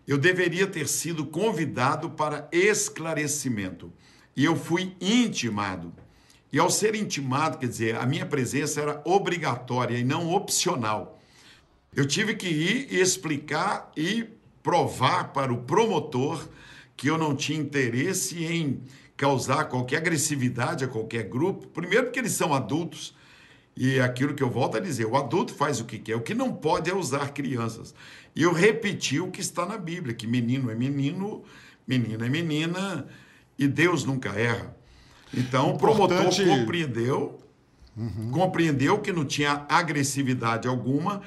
Eu 0.08 0.16
deveria 0.16 0.66
ter 0.66 0.88
sido 0.88 1.26
convidado 1.26 2.08
para 2.08 2.48
esclarecimento. 2.50 3.92
E 4.34 4.42
eu 4.42 4.56
fui 4.56 4.96
intimado. 4.98 5.92
E 6.50 6.58
ao 6.58 6.70
ser 6.70 6.94
intimado, 6.94 7.58
quer 7.58 7.68
dizer, 7.68 7.96
a 7.96 8.06
minha 8.06 8.24
presença 8.24 8.80
era 8.80 9.02
obrigatória 9.04 9.98
e 9.98 10.04
não 10.04 10.32
opcional. 10.32 11.20
Eu 11.94 12.06
tive 12.06 12.34
que 12.34 12.48
ir 12.48 12.88
e 12.90 13.00
explicar 13.00 13.92
e 13.94 14.24
provar 14.62 15.32
para 15.34 15.52
o 15.52 15.58
promotor 15.58 16.48
que 16.96 17.08
eu 17.08 17.18
não 17.18 17.34
tinha 17.34 17.58
interesse 17.58 18.44
em 18.44 18.82
causar 19.16 19.64
qualquer 19.64 19.98
agressividade 19.98 20.84
a 20.84 20.88
qualquer 20.88 21.24
grupo. 21.24 21.66
Primeiro, 21.68 22.04
porque 22.04 22.18
eles 22.18 22.32
são 22.32 22.52
adultos. 22.52 23.14
E 23.76 23.98
aquilo 23.98 24.34
que 24.34 24.42
eu 24.42 24.50
volto 24.50 24.76
a 24.76 24.80
dizer: 24.80 25.04
o 25.04 25.16
adulto 25.16 25.52
faz 25.54 25.80
o 25.80 25.84
que 25.84 25.98
quer, 25.98 26.16
o 26.16 26.20
que 26.20 26.34
não 26.34 26.52
pode 26.52 26.90
é 26.90 26.94
usar 26.94 27.32
crianças. 27.32 27.94
E 28.34 28.42
eu 28.42 28.52
repeti 28.52 29.20
o 29.20 29.30
que 29.30 29.40
está 29.40 29.66
na 29.66 29.76
Bíblia: 29.76 30.14
que 30.14 30.26
menino 30.26 30.70
é 30.70 30.74
menino, 30.74 31.42
menina 31.86 32.26
é 32.26 32.28
menina, 32.28 33.06
e 33.58 33.66
Deus 33.66 34.04
nunca 34.04 34.30
erra. 34.30 34.76
Então, 35.32 35.70
Importante... 35.70 35.74
o 35.74 36.08
promotor 36.08 36.46
compreendeu, 36.46 37.40
uhum. 37.96 38.30
compreendeu 38.30 39.00
que 39.00 39.12
não 39.12 39.24
tinha 39.24 39.66
agressividade 39.68 40.68
alguma 40.68 41.22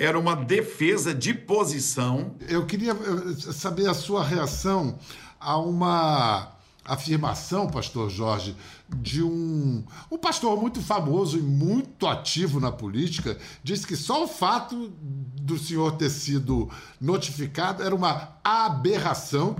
era 0.00 0.18
uma 0.18 0.34
defesa 0.34 1.14
de 1.14 1.34
posição. 1.34 2.34
Eu 2.48 2.64
queria 2.64 2.92
eh, 2.92 3.52
saber 3.52 3.86
a 3.86 3.92
sua 3.92 4.24
reação 4.24 4.98
a 5.38 5.58
uma 5.58 6.52
afirmação, 6.82 7.68
pastor 7.68 8.08
Jorge, 8.08 8.56
de 8.88 9.22
um, 9.22 9.84
um 10.10 10.16
pastor 10.16 10.58
muito 10.58 10.80
famoso 10.80 11.38
e 11.38 11.42
muito 11.42 12.06
ativo 12.06 12.58
na 12.58 12.72
política, 12.72 13.36
disse 13.62 13.86
que 13.86 13.94
só 13.94 14.24
o 14.24 14.26
fato 14.26 14.90
do 14.90 15.58
senhor 15.58 15.92
ter 15.92 16.08
sido 16.08 16.70
notificado 16.98 17.82
era 17.82 17.94
uma 17.94 18.30
aberração 18.42 19.54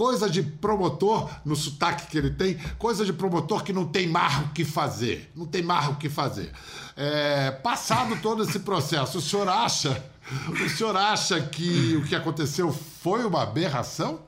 coisa 0.00 0.30
de 0.30 0.42
promotor, 0.42 1.30
no 1.44 1.54
sotaque 1.54 2.06
que 2.06 2.16
ele 2.16 2.30
tem, 2.30 2.56
coisa 2.78 3.04
de 3.04 3.12
promotor 3.12 3.62
que 3.62 3.70
não 3.70 3.86
tem 3.86 4.06
mais 4.06 4.46
o 4.46 4.48
que 4.48 4.64
fazer. 4.64 5.30
Não 5.36 5.44
tem 5.44 5.62
mais 5.62 5.88
o 5.88 5.96
que 5.96 6.08
fazer. 6.08 6.50
É, 6.96 7.50
passado 7.50 8.18
todo 8.22 8.42
esse 8.42 8.60
processo, 8.60 9.18
o 9.18 9.20
senhor 9.20 9.46
acha, 9.46 10.02
o 10.48 10.70
senhor 10.70 10.96
acha 10.96 11.38
que 11.42 11.96
o 11.96 12.04
que 12.06 12.16
aconteceu 12.16 12.72
foi 12.72 13.26
uma 13.26 13.42
aberração? 13.42 14.22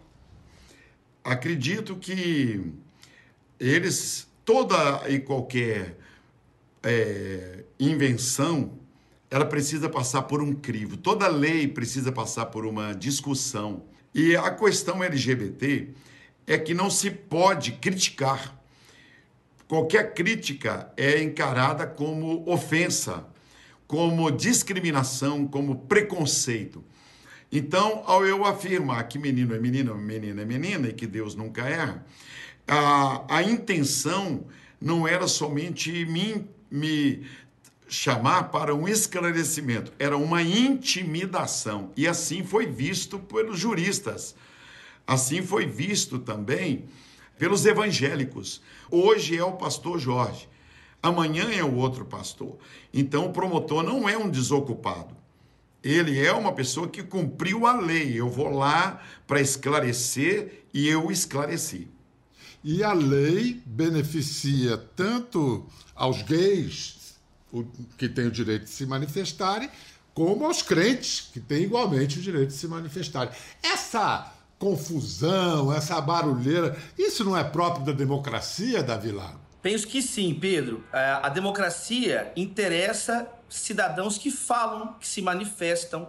Acredito 1.25 1.97
que 1.97 2.71
eles, 3.59 4.29
toda 4.45 5.09
e 5.09 5.21
qualquer 5.21 5.99
é, 6.83 7.65
invenção, 7.81 8.79
ela 9.31 9.47
precisa 9.47 9.89
passar 9.89 10.25
por 10.25 10.43
um 10.43 10.55
crivo. 10.55 10.99
Toda 10.99 11.27
lei 11.29 11.67
precisa 11.67 12.13
passar 12.13 12.45
por 12.45 12.67
uma 12.67 12.93
discussão. 12.93 13.91
E 14.15 14.37
a 14.37 14.51
questão 14.51 15.03
LGBT 15.03 15.89
é 16.47 16.59
que 16.59 16.75
não 16.75 16.91
se 16.91 17.11
pode 17.11 17.73
criticar. 17.73 18.59
Qualquer 19.67 20.13
crítica 20.13 20.93
é 20.97 21.23
encarada 21.23 21.87
como 21.87 22.49
ofensa, 22.51 23.27
como 23.87 24.31
discriminação, 24.31 25.47
como 25.47 25.77
preconceito. 25.87 26.85
Então, 27.51 28.03
ao 28.07 28.25
eu 28.25 28.45
afirmar 28.45 29.09
que 29.09 29.19
menino 29.19 29.55
é 29.55 29.59
menino, 29.59 29.95
menina 29.97 30.43
é 30.43 30.45
menina 30.45 30.89
e 30.89 30.93
que 30.93 31.07
Deus 31.07 31.35
nunca 31.35 31.63
erra, 31.69 32.05
a, 32.67 33.37
a 33.37 33.43
intenção 33.43 34.47
não 34.81 35.07
era 35.07 35.29
somente 35.29 36.05
me, 36.07 36.47
me 36.71 37.27
chamar 37.93 38.45
para 38.45 38.75
um 38.75 38.89
esclarecimento, 38.89 39.93
era 39.99 40.17
uma 40.17 40.43
intimidação. 40.43 41.91
E 41.95 42.09
assim 42.09 42.43
foi 42.43 42.65
visto 42.67 43.19
pelos 43.19 43.59
juristas. 43.59 44.35
Assim 45.07 45.43
foi 45.43 45.67
visto 45.67 46.19
também 46.19 46.87
pelos 47.39 47.67
evangélicos. 47.67 48.63
Hoje 48.91 49.37
é 49.37 49.45
o 49.45 49.53
pastor 49.53 49.99
Jorge, 49.99 50.49
amanhã 51.03 51.51
é 51.53 51.63
o 51.63 51.75
outro 51.75 52.07
pastor. 52.07 52.57
Então 52.95 53.27
o 53.27 53.33
promotor 53.33 53.83
não 53.83 54.09
é 54.09 54.17
um 54.17 54.31
desocupado. 54.31 55.15
Ele 55.85 56.19
é 56.19 56.33
uma 56.33 56.53
pessoa 56.53 56.89
que 56.89 57.03
cumpriu 57.03 57.67
a 57.67 57.79
lei. 57.79 58.19
Eu 58.19 58.31
vou 58.31 58.49
lá 58.49 59.03
para 59.27 59.41
esclarecer 59.41 60.65
e 60.73 60.89
eu 60.89 61.11
esclareci. 61.11 61.89
E 62.65 62.83
a 62.83 62.95
lei 62.95 63.61
beneficia 63.67 64.79
tanto 64.79 65.67
aos 65.95 66.23
gays, 66.23 67.02
que 67.99 68.09
têm 68.09 68.27
o 68.27 68.31
direito 68.31 68.65
de 68.65 68.71
se 68.71 68.87
manifestarem, 68.87 69.69
como 70.15 70.47
aos 70.47 70.63
crentes, 70.63 71.29
que 71.33 71.41
têm 71.41 71.65
igualmente 71.65 72.19
o 72.19 72.23
direito 72.23 72.49
de 72.49 72.55
se 72.55 72.69
manifestarem. 72.69 73.33
Essa 73.63 74.33
confusão, 74.59 75.73
essa 75.73 76.01
barulheira, 76.01 76.77
isso 76.97 77.25
não 77.25 77.37
é 77.37 77.43
próprio 77.43 77.85
da 77.85 77.93
democracia, 77.93 78.83
Davi 78.83 79.11
Lago? 79.11 79.41
Penso 79.61 79.87
que 79.87 80.03
sim, 80.03 80.35
Pedro. 80.35 80.85
É, 80.93 81.21
a 81.23 81.29
democracia 81.29 82.33
interessa 82.37 83.29
cidadãos 83.49 84.19
que 84.19 84.31
falam, 84.31 84.95
que 84.95 85.07
se 85.07 85.23
manifestam. 85.23 86.09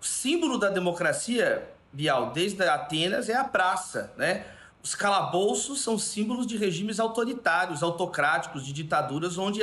O 0.00 0.04
símbolo 0.04 0.58
da 0.58 0.68
democracia, 0.68 1.68
Bial, 1.92 2.32
desde 2.32 2.62
Atenas, 2.62 3.28
é 3.28 3.34
a 3.34 3.44
praça, 3.44 4.12
né? 4.16 4.46
Os 4.82 4.94
calabouços 4.94 5.80
são 5.80 5.98
símbolos 5.98 6.46
de 6.46 6.56
regimes 6.56 7.00
autoritários, 7.00 7.82
autocráticos, 7.82 8.64
de 8.64 8.72
ditaduras, 8.72 9.36
onde 9.36 9.62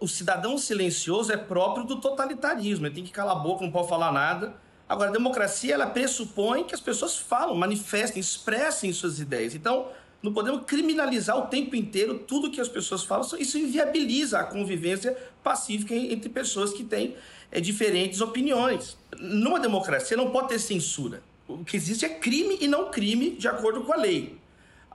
o 0.00 0.08
cidadão 0.08 0.56
silencioso 0.58 1.32
é 1.32 1.36
próprio 1.36 1.84
do 1.84 2.00
totalitarismo. 2.00 2.86
Ele 2.86 2.94
tem 2.94 3.04
que 3.04 3.10
calar 3.10 3.36
a 3.36 3.38
boca, 3.38 3.64
não 3.64 3.70
pode 3.70 3.88
falar 3.88 4.12
nada. 4.12 4.54
Agora, 4.88 5.10
a 5.10 5.12
democracia, 5.12 5.74
ela 5.74 5.86
pressupõe 5.86 6.64
que 6.64 6.74
as 6.74 6.80
pessoas 6.80 7.16
falam, 7.16 7.54
manifestem, 7.54 8.20
expressem 8.20 8.92
suas 8.92 9.18
ideias. 9.18 9.54
Então, 9.54 9.88
não 10.22 10.32
podemos 10.32 10.64
criminalizar 10.66 11.36
o 11.36 11.46
tempo 11.46 11.74
inteiro 11.74 12.18
tudo 12.18 12.50
que 12.50 12.60
as 12.60 12.68
pessoas 12.68 13.02
falam. 13.02 13.26
Isso 13.38 13.58
inviabiliza 13.58 14.38
a 14.38 14.44
convivência 14.44 15.16
pacífica 15.42 15.94
entre 15.94 16.28
pessoas 16.28 16.72
que 16.72 16.84
têm 16.84 17.16
é, 17.50 17.60
diferentes 17.60 18.20
opiniões. 18.20 18.96
Numa 19.18 19.58
democracia 19.58 20.16
não 20.16 20.30
pode 20.30 20.48
ter 20.48 20.58
censura. 20.58 21.22
O 21.48 21.64
que 21.64 21.76
existe 21.76 22.04
é 22.04 22.08
crime 22.08 22.58
e 22.60 22.68
não 22.68 22.90
crime 22.90 23.30
de 23.30 23.48
acordo 23.48 23.82
com 23.82 23.92
a 23.92 23.96
lei 23.96 24.41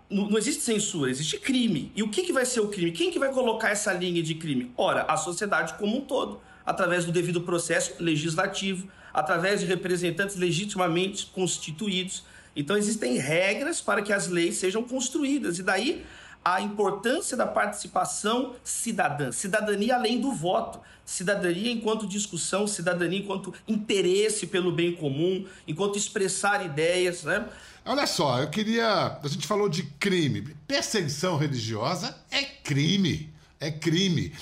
não, 0.09 0.29
não, 0.29 0.37
existe 0.37 0.63
censura, 0.63 1.11
existe 1.11 1.37
crime. 1.37 1.91
E 1.95 2.01
o 2.01 2.09
que, 2.09 2.23
que 2.23 2.33
vai 2.33 2.45
ser 2.45 2.61
o 2.61 2.69
crime? 2.69 2.91
Quem 2.91 3.11
que 3.11 3.19
vai 3.19 3.31
colocar 3.31 3.69
essa 3.69 3.91
linha 3.93 4.23
de 4.23 4.35
crime? 4.35 4.71
Ora, 4.77 5.03
a 5.03 5.17
sociedade 5.17 5.73
como 5.75 5.97
um 5.97 6.01
todo. 6.01 6.41
através 6.65 7.05
do 7.05 7.13
devido 7.13 7.39
processo 7.41 7.93
legislativo, 7.97 8.89
através 9.13 9.61
de 9.61 9.65
representantes 9.65 10.35
legitimamente 10.35 11.27
constituídos. 11.27 12.25
Então, 12.53 12.75
existem 12.75 13.17
regras 13.17 13.79
para 13.79 14.01
que 14.01 14.11
as 14.11 14.27
leis 14.27 14.57
sejam 14.57 14.83
construídas, 14.83 15.59
e 15.59 15.63
daí 15.63 16.05
a 16.53 16.61
importância 16.61 17.35
da 17.35 17.45
participação 17.45 18.55
cidadã, 18.63 19.31
cidadania 19.31 19.95
além 19.95 20.21
do 20.21 20.31
voto, 20.31 20.79
cidadania 21.05 21.71
enquanto 21.71 22.07
discussão, 22.07 22.65
cidadania 22.65 23.19
enquanto 23.19 23.53
interesse 23.67 24.47
pelo 24.47 24.71
bem 24.71 24.95
comum, 24.95 25.45
enquanto 25.67 25.97
expressar 25.97 26.65
ideias, 26.65 27.23
né? 27.23 27.45
Olha 27.85 28.05
só, 28.05 28.39
eu 28.41 28.49
queria. 28.49 29.19
A 29.23 29.27
gente 29.27 29.47
falou 29.47 29.69
de 29.69 29.83
crime. 29.83 30.55
Perseguição 30.67 31.37
religiosa 31.37 32.15
é 32.29 32.43
crime. 32.43 33.33
É 33.59 33.71
crime. 33.71 34.33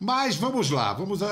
Mas 0.00 0.36
vamos 0.36 0.70
lá, 0.70 0.92
vamos 0.92 1.22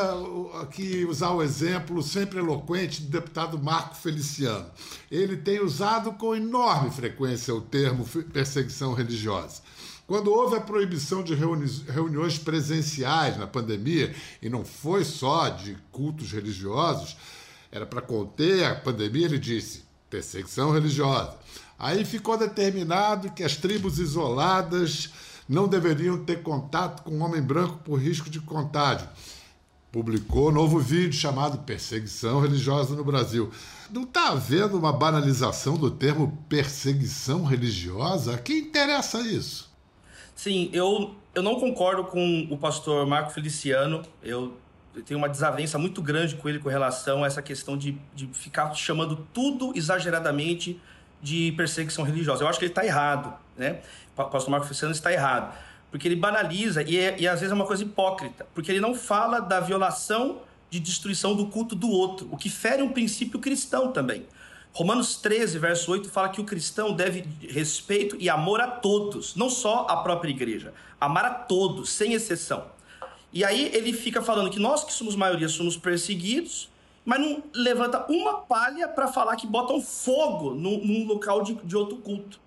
aqui 0.63 1.05
usar 1.05 1.31
o 1.31 1.43
exemplo 1.43 2.03
sempre 2.03 2.39
eloquente 2.39 3.03
do 3.03 3.09
deputado 3.09 3.59
Marco 3.59 3.97
Feliciano. 3.97 4.67
Ele 5.11 5.37
tem 5.37 5.61
usado 5.61 6.13
com 6.13 6.35
enorme 6.35 6.91
frequência 6.91 7.55
o 7.55 7.61
termo 7.61 8.07
perseguição 8.33 8.95
religiosa. 8.95 9.61
Quando 10.07 10.33
houve 10.33 10.57
a 10.57 10.61
proibição 10.61 11.23
de 11.23 11.35
reuni 11.35 11.67
reuniões 11.89 12.39
presenciais 12.39 13.37
na 13.37 13.47
pandemia, 13.47 14.15
e 14.43 14.49
não 14.49 14.65
foi 14.65 15.05
só 15.05 15.49
de 15.49 15.77
cultos 15.91 16.33
religiosos, 16.33 17.17
era 17.71 17.87
para 17.87 18.03
conter 18.03 18.65
a 18.65 18.75
pandemia, 18.75 19.27
ele 19.27 19.39
disse 19.39 19.85
perseguição 20.11 20.73
religiosa. 20.73 21.37
Aí 21.79 22.05
ficou 22.05 22.37
determinado 22.37 23.31
que 23.33 23.43
as 23.43 23.57
tribos 23.57 23.99
isoladas 23.99 25.11
não 25.49 25.67
deveriam 25.67 26.23
ter 26.23 26.43
contato 26.43 27.03
com 27.03 27.19
o 27.19 27.23
homem 27.23 27.41
branco 27.41 27.79
por 27.79 27.97
risco 27.97 28.29
de 28.29 28.41
contágio. 28.41 29.09
Publicou 29.91 30.53
novo 30.53 30.79
vídeo 30.79 31.13
chamado 31.13 31.59
Perseguição 31.59 32.41
Religiosa 32.41 32.95
no 32.95 33.05
Brasil. 33.05 33.51
Não 33.91 34.05
está 34.05 34.29
havendo 34.29 34.79
uma 34.79 34.93
banalização 34.93 35.77
do 35.77 35.91
termo 35.91 36.45
perseguição 36.49 37.45
religiosa? 37.45 38.35
A 38.35 38.39
que 38.39 38.55
interessa 38.55 39.21
isso? 39.21 39.72
Sim, 40.43 40.69
eu, 40.73 41.15
eu 41.37 41.41
não 41.41 41.55
concordo 41.55 42.03
com 42.03 42.49
o 42.51 42.59
pastor 42.59 43.07
Marco 43.07 43.31
Feliciano. 43.31 44.03
Eu, 44.21 44.57
eu 44.93 45.01
tenho 45.05 45.17
uma 45.17 45.29
desavença 45.29 45.79
muito 45.79 46.03
grande 46.03 46.35
com 46.35 46.49
ele 46.49 46.59
com 46.59 46.69
relação 46.69 47.23
a 47.23 47.29
essa 47.29 47.41
questão 47.41 47.79
de, 47.79 47.97
de 48.13 48.27
ficar 48.27 48.75
chamando 48.75 49.25
tudo 49.33 49.73
exageradamente 49.77 50.81
de 51.23 51.53
perseguição 51.53 52.05
religiosa. 52.05 52.43
Eu 52.43 52.49
acho 52.49 52.59
que 52.59 52.65
ele 52.65 52.73
está 52.73 52.85
errado, 52.85 53.33
né? 53.57 53.83
O 54.17 54.25
pastor 54.25 54.51
Marco 54.51 54.67
Feliciano 54.67 54.93
está 54.93 55.13
errado, 55.13 55.57
porque 55.93 56.09
ele 56.09 56.17
banaliza 56.17 56.83
e, 56.83 56.99
é, 56.99 57.21
e 57.21 57.29
às 57.29 57.39
vezes 57.39 57.53
é 57.53 57.55
uma 57.55 57.65
coisa 57.65 57.85
hipócrita, 57.85 58.45
porque 58.53 58.73
ele 58.73 58.81
não 58.81 58.97
fala 58.97 59.39
da 59.39 59.61
violação 59.61 60.41
de 60.69 60.81
destruição 60.81 61.37
do 61.37 61.47
culto 61.47 61.77
do 61.77 61.89
outro, 61.89 62.27
o 62.33 62.37
que 62.37 62.51
fere 62.51 62.83
um 62.83 62.89
princípio 62.89 63.39
cristão 63.39 63.93
também. 63.93 64.27
Romanos 64.73 65.17
13, 65.17 65.59
verso 65.59 65.93
8, 65.93 66.09
fala 66.09 66.31
que 66.31 66.41
o 66.41 66.45
cristão 66.45 66.95
deve 66.95 67.25
respeito 67.47 68.17
e 68.19 68.31
amor 68.31 68.61
a 68.61 68.67
todos, 68.67 69.37
não 69.37 69.51
só 69.51 69.87
a 69.89 69.99
própria 69.99 70.31
igreja, 70.31 70.73
amar 70.99 71.25
a 71.27 71.31
todos, 71.31 71.91
sem 71.91 72.15
exceção. 72.15 72.65
E 73.31 73.45
aí 73.45 73.71
ele 73.75 73.93
fica 73.93 74.23
falando 74.23 74.51
que 74.51 74.59
nós 74.59 74.83
que 74.83 74.93
somos 74.93 75.15
maioria 75.15 75.49
somos 75.49 75.77
perseguidos, 75.77 76.71
mas 77.05 77.21
não 77.21 77.43
levanta 77.55 78.07
uma 78.11 78.39
palha 78.39 78.89
para 78.89 79.09
falar 79.09 79.37
que 79.37 79.47
botam 79.47 79.81
fogo 79.81 80.55
num, 80.55 80.83
num 80.85 81.07
local 81.07 81.43
de, 81.43 81.55
de 81.55 81.77
outro 81.77 81.97
culto. 81.99 82.41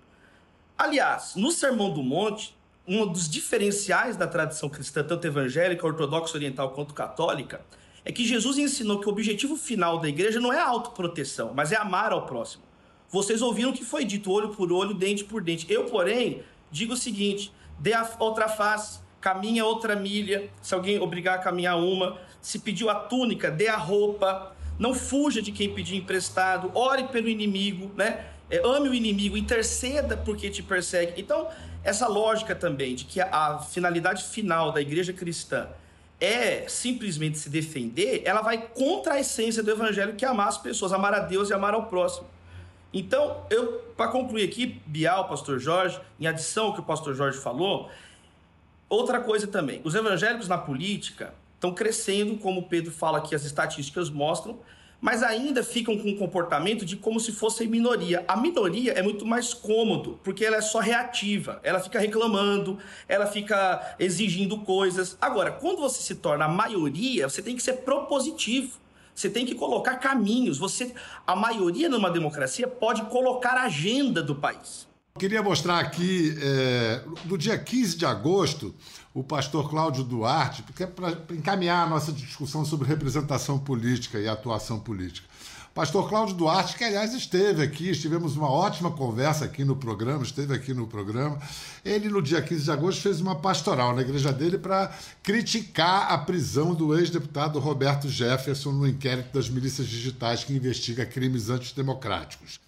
Aliás, 0.76 1.34
no 1.36 1.52
Sermão 1.52 1.92
do 1.92 2.02
Monte, 2.02 2.56
um 2.86 3.06
dos 3.06 3.28
diferenciais 3.28 4.16
da 4.16 4.26
tradição 4.26 4.68
cristã, 4.68 5.02
tanto 5.02 5.26
evangélica, 5.26 5.86
ortodoxa, 5.86 6.36
oriental 6.36 6.70
quanto 6.70 6.94
católica, 6.94 7.60
é 8.06 8.12
que 8.12 8.24
Jesus 8.24 8.56
ensinou 8.56 9.00
que 9.00 9.08
o 9.08 9.10
objetivo 9.10 9.56
final 9.56 9.98
da 9.98 10.08
igreja 10.08 10.38
não 10.38 10.52
é 10.52 10.60
a 10.60 10.68
autoproteção, 10.68 11.52
mas 11.52 11.72
é 11.72 11.76
amar 11.76 12.12
ao 12.12 12.24
próximo. 12.24 12.62
Vocês 13.10 13.42
ouviram 13.42 13.70
o 13.70 13.72
que 13.72 13.84
foi 13.84 14.04
dito, 14.04 14.30
olho 14.30 14.50
por 14.50 14.70
olho, 14.70 14.94
dente 14.94 15.24
por 15.24 15.42
dente. 15.42 15.66
Eu, 15.68 15.86
porém, 15.86 16.42
digo 16.70 16.92
o 16.92 16.96
seguinte: 16.96 17.52
dê 17.80 17.94
a 17.94 18.08
outra 18.20 18.48
face, 18.48 19.00
caminha 19.20 19.64
outra 19.64 19.96
milha, 19.96 20.48
se 20.62 20.72
alguém 20.72 21.00
obrigar 21.00 21.34
a 21.34 21.38
caminhar 21.38 21.78
uma, 21.78 22.16
se 22.40 22.60
pediu 22.60 22.88
a 22.88 22.94
túnica, 22.94 23.50
dê 23.50 23.66
a 23.66 23.76
roupa, 23.76 24.54
não 24.78 24.94
fuja 24.94 25.42
de 25.42 25.50
quem 25.50 25.74
pedir 25.74 25.96
emprestado, 25.96 26.70
ore 26.76 27.08
pelo 27.08 27.28
inimigo, 27.28 27.90
né? 27.96 28.24
É, 28.48 28.58
ame 28.64 28.88
o 28.88 28.94
inimigo, 28.94 29.36
interceda 29.36 30.16
porque 30.16 30.48
te 30.48 30.62
persegue. 30.62 31.20
Então, 31.20 31.48
essa 31.82 32.06
lógica 32.06 32.54
também 32.54 32.94
de 32.94 33.04
que 33.04 33.20
a, 33.20 33.26
a 33.32 33.58
finalidade 33.58 34.22
final 34.22 34.70
da 34.70 34.80
igreja 34.80 35.12
cristã 35.12 35.68
é 36.20 36.66
simplesmente 36.68 37.38
se 37.38 37.50
defender, 37.50 38.22
ela 38.24 38.40
vai 38.40 38.58
contra 38.68 39.14
a 39.14 39.20
essência 39.20 39.62
do 39.62 39.70
evangelho, 39.70 40.14
que 40.14 40.24
é 40.24 40.28
amar 40.28 40.48
as 40.48 40.58
pessoas, 40.58 40.92
amar 40.92 41.12
a 41.12 41.20
Deus 41.20 41.50
e 41.50 41.54
amar 41.54 41.74
ao 41.74 41.86
próximo. 41.86 42.26
Então, 42.92 43.44
eu 43.50 43.84
para 43.96 44.10
concluir 44.10 44.44
aqui, 44.44 44.80
Bial, 44.86 45.28
pastor 45.28 45.58
Jorge, 45.58 46.00
em 46.18 46.26
adição 46.26 46.66
ao 46.66 46.74
que 46.74 46.80
o 46.80 46.84
pastor 46.84 47.14
Jorge 47.14 47.38
falou, 47.38 47.90
outra 48.88 49.20
coisa 49.20 49.46
também, 49.46 49.80
os 49.84 49.94
evangélicos 49.94 50.48
na 50.48 50.58
política 50.58 51.34
estão 51.54 51.72
crescendo, 51.72 52.36
como 52.38 52.68
Pedro 52.68 52.92
fala 52.92 53.20
que 53.20 53.34
as 53.34 53.44
estatísticas 53.44 54.08
mostram, 54.08 54.58
mas 55.00 55.22
ainda 55.22 55.62
ficam 55.62 55.96
com 55.98 56.08
um 56.08 56.16
comportamento 56.16 56.84
de 56.84 56.96
como 56.96 57.20
se 57.20 57.32
fossem 57.32 57.68
minoria. 57.68 58.24
A 58.26 58.36
minoria 58.36 58.92
é 58.92 59.02
muito 59.02 59.26
mais 59.26 59.52
cômodo, 59.52 60.18
porque 60.24 60.44
ela 60.44 60.56
é 60.56 60.60
só 60.60 60.80
reativa, 60.80 61.60
ela 61.62 61.80
fica 61.80 61.98
reclamando, 61.98 62.78
ela 63.08 63.26
fica 63.26 63.96
exigindo 63.98 64.58
coisas. 64.58 65.16
Agora, 65.20 65.52
quando 65.52 65.78
você 65.78 66.02
se 66.02 66.16
torna 66.16 66.46
a 66.46 66.48
maioria, 66.48 67.28
você 67.28 67.42
tem 67.42 67.56
que 67.56 67.62
ser 67.62 67.74
propositivo. 67.78 68.78
Você 69.14 69.30
tem 69.30 69.46
que 69.46 69.54
colocar 69.54 69.96
caminhos. 69.96 70.58
Você, 70.58 70.94
a 71.26 71.34
maioria 71.34 71.88
numa 71.88 72.10
democracia 72.10 72.68
pode 72.68 73.02
colocar 73.04 73.52
a 73.52 73.62
agenda 73.62 74.22
do 74.22 74.34
país. 74.34 74.85
Queria 75.18 75.42
mostrar 75.42 75.80
aqui, 75.80 76.36
é, 76.42 77.02
no 77.24 77.38
dia 77.38 77.56
15 77.56 77.96
de 77.96 78.04
agosto, 78.04 78.74
o 79.14 79.24
pastor 79.24 79.70
Cláudio 79.70 80.04
Duarte, 80.04 80.62
porque 80.62 80.82
é 80.82 80.86
para 80.86 81.10
encaminhar 81.30 81.86
a 81.86 81.88
nossa 81.88 82.12
discussão 82.12 82.66
sobre 82.66 82.86
representação 82.86 83.58
política 83.58 84.18
e 84.20 84.28
atuação 84.28 84.78
política. 84.78 85.26
Pastor 85.72 86.08
Cláudio 86.08 86.34
Duarte, 86.34 86.76
que 86.76 86.84
aliás 86.84 87.14
esteve 87.14 87.62
aqui, 87.62 87.90
estivemos 87.90 88.36
uma 88.36 88.50
ótima 88.50 88.90
conversa 88.90 89.46
aqui 89.46 89.64
no 89.64 89.76
programa, 89.76 90.22
esteve 90.22 90.54
aqui 90.54 90.74
no 90.74 90.86
programa. 90.86 91.38
Ele, 91.82 92.08
no 92.08 92.20
dia 92.20 92.42
15 92.42 92.64
de 92.64 92.70
agosto, 92.70 93.02
fez 93.02 93.20
uma 93.20 93.36
pastoral 93.36 93.94
na 93.94 94.02
igreja 94.02 94.32
dele 94.32 94.58
para 94.58 94.90
criticar 95.22 96.12
a 96.12 96.18
prisão 96.18 96.74
do 96.74 96.98
ex-deputado 96.98 97.58
Roberto 97.58 98.08
Jefferson 98.08 98.72
no 98.72 98.86
inquérito 98.86 99.32
das 99.32 99.48
milícias 99.48 99.86
digitais 99.86 100.44
que 100.44 100.54
investiga 100.54 101.06
crimes 101.06 101.48
antidemocráticos. 101.48 102.65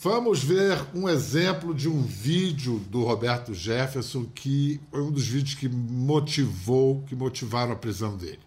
Vamos 0.00 0.44
ver 0.44 0.78
um 0.94 1.08
exemplo 1.08 1.74
de 1.74 1.88
um 1.88 2.00
vídeo 2.02 2.78
do 2.78 3.02
Roberto 3.02 3.52
Jefferson 3.52 4.24
que 4.26 4.80
foi 4.92 5.02
um 5.02 5.10
dos 5.10 5.26
vídeos 5.26 5.56
que 5.56 5.68
motivou, 5.68 7.02
que 7.02 7.16
motivaram 7.16 7.72
a 7.72 7.76
prisão 7.76 8.16
dele. 8.16 8.38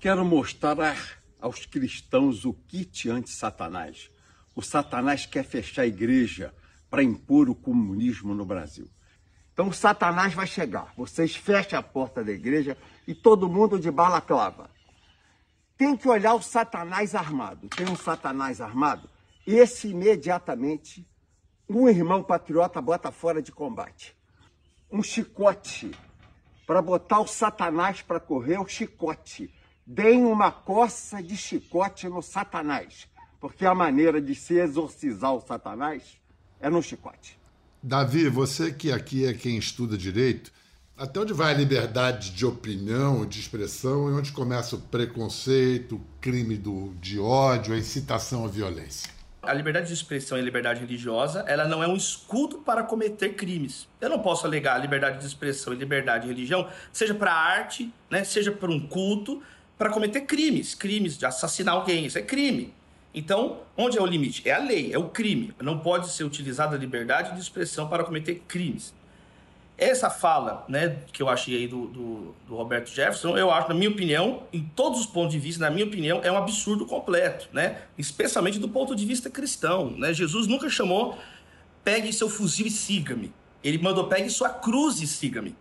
Quero 0.00 0.24
mostrar 0.24 0.96
aos 1.38 1.66
cristãos 1.66 2.46
o 2.46 2.54
kit 2.54 3.10
anti-Satanás. 3.10 4.10
O 4.56 4.62
Satanás 4.62 5.26
quer 5.26 5.44
fechar 5.44 5.82
a 5.82 5.86
igreja 5.86 6.54
para 6.88 7.02
impor 7.02 7.50
o 7.50 7.54
comunismo 7.54 8.34
no 8.34 8.46
Brasil. 8.46 8.88
Então 9.52 9.68
o 9.68 9.74
Satanás 9.74 10.32
vai 10.32 10.46
chegar. 10.46 10.94
Vocês 10.96 11.36
fecham 11.36 11.78
a 11.78 11.82
porta 11.82 12.24
da 12.24 12.32
igreja 12.32 12.78
e 13.06 13.14
todo 13.14 13.46
mundo 13.46 13.78
de 13.78 13.90
balaclava. 13.90 14.70
Tem 15.76 15.94
que 15.94 16.08
olhar 16.08 16.32
o 16.32 16.40
Satanás 16.40 17.14
armado. 17.14 17.68
Tem 17.68 17.86
um 17.86 17.94
Satanás 17.94 18.62
armado? 18.62 19.06
Esse 19.54 19.88
imediatamente 19.88 21.06
um 21.68 21.88
irmão 21.88 22.22
patriota 22.22 22.80
bota 22.80 23.12
fora 23.12 23.42
de 23.42 23.52
combate. 23.52 24.16
Um 24.90 25.02
chicote 25.02 25.90
para 26.66 26.82
botar 26.82 27.20
o 27.20 27.26
Satanás 27.26 28.02
para 28.02 28.20
correr, 28.20 28.58
o 28.58 28.66
chicote. 28.66 29.52
Deem 29.86 30.24
uma 30.24 30.50
coça 30.50 31.22
de 31.22 31.36
chicote 31.36 32.08
no 32.08 32.22
Satanás, 32.22 33.08
porque 33.40 33.64
a 33.64 33.74
maneira 33.74 34.20
de 34.20 34.34
se 34.34 34.54
exorcizar 34.54 35.34
o 35.34 35.40
Satanás 35.40 36.18
é 36.60 36.68
no 36.68 36.82
chicote. 36.82 37.38
Davi, 37.82 38.28
você 38.28 38.72
que 38.72 38.92
aqui 38.92 39.24
é 39.24 39.32
quem 39.32 39.56
estuda 39.56 39.96
direito, 39.96 40.52
até 40.96 41.20
onde 41.20 41.32
vai 41.32 41.54
a 41.54 41.56
liberdade 41.56 42.32
de 42.32 42.44
opinião, 42.44 43.24
de 43.24 43.40
expressão, 43.40 44.10
e 44.10 44.14
onde 44.14 44.32
começa 44.32 44.76
o 44.76 44.80
preconceito, 44.80 45.96
o 45.96 46.04
crime 46.20 46.56
do, 46.56 46.92
de 47.00 47.18
ódio, 47.18 47.72
a 47.72 47.78
incitação 47.78 48.44
à 48.44 48.48
violência? 48.48 49.17
A 49.42 49.52
liberdade 49.52 49.86
de 49.86 49.94
expressão 49.94 50.36
e 50.36 50.40
a 50.40 50.44
liberdade 50.44 50.80
religiosa, 50.80 51.44
ela 51.46 51.66
não 51.66 51.82
é 51.82 51.88
um 51.88 51.96
escudo 51.96 52.58
para 52.58 52.82
cometer 52.82 53.34
crimes. 53.34 53.88
Eu 54.00 54.10
não 54.10 54.18
posso 54.18 54.46
alegar 54.46 54.74
a 54.74 54.78
liberdade 54.78 55.18
de 55.18 55.26
expressão 55.26 55.72
e 55.72 55.76
liberdade 55.76 56.26
de 56.26 56.32
religião, 56.32 56.68
seja 56.92 57.14
para 57.14 57.32
arte, 57.32 57.92
né, 58.10 58.24
seja 58.24 58.50
para 58.50 58.70
um 58.70 58.80
culto, 58.80 59.42
para 59.76 59.90
cometer 59.90 60.22
crimes, 60.22 60.74
crimes 60.74 61.16
de 61.16 61.24
assassinar 61.24 61.74
alguém, 61.74 62.06
isso 62.06 62.18
é 62.18 62.22
crime. 62.22 62.74
Então, 63.14 63.60
onde 63.76 63.96
é 63.96 64.02
o 64.02 64.06
limite? 64.06 64.48
É 64.48 64.52
a 64.52 64.58
lei, 64.58 64.92
é 64.92 64.98
o 64.98 65.08
crime. 65.08 65.54
Não 65.60 65.78
pode 65.78 66.10
ser 66.10 66.24
utilizada 66.24 66.76
a 66.76 66.78
liberdade 66.78 67.34
de 67.34 67.40
expressão 67.40 67.88
para 67.88 68.04
cometer 68.04 68.42
crimes. 68.46 68.94
Essa 69.78 70.10
fala, 70.10 70.64
né, 70.68 70.98
que 71.12 71.22
eu 71.22 71.28
achei 71.28 71.56
aí 71.56 71.68
do, 71.68 71.86
do, 71.86 72.34
do, 72.48 72.56
Roberto 72.56 72.90
Jefferson, 72.90 73.38
eu 73.38 73.48
acho, 73.48 73.68
na 73.68 73.74
minha 73.74 73.88
opinião, 73.88 74.42
em 74.52 74.64
todos 74.74 74.98
os 74.98 75.06
pontos 75.06 75.30
de 75.30 75.38
vista, 75.38 75.62
na 75.62 75.70
minha 75.70 75.86
opinião, 75.86 76.20
é 76.24 76.32
um 76.32 76.36
absurdo 76.36 76.84
completo, 76.84 77.48
né? 77.52 77.82
Especialmente 77.96 78.58
do 78.58 78.68
ponto 78.68 78.96
de 78.96 79.06
vista 79.06 79.30
cristão, 79.30 79.90
né? 79.92 80.12
Jesus 80.12 80.48
nunca 80.48 80.68
chamou 80.68 81.16
pegue 81.84 82.12
seu 82.12 82.28
fuzil 82.28 82.66
e 82.66 82.70
siga-me. 82.70 83.32
Ele 83.62 83.78
mandou 83.78 84.08
pegue 84.08 84.28
sua 84.28 84.50
cruz 84.50 85.00
e 85.00 85.06
siga-me. 85.06 85.56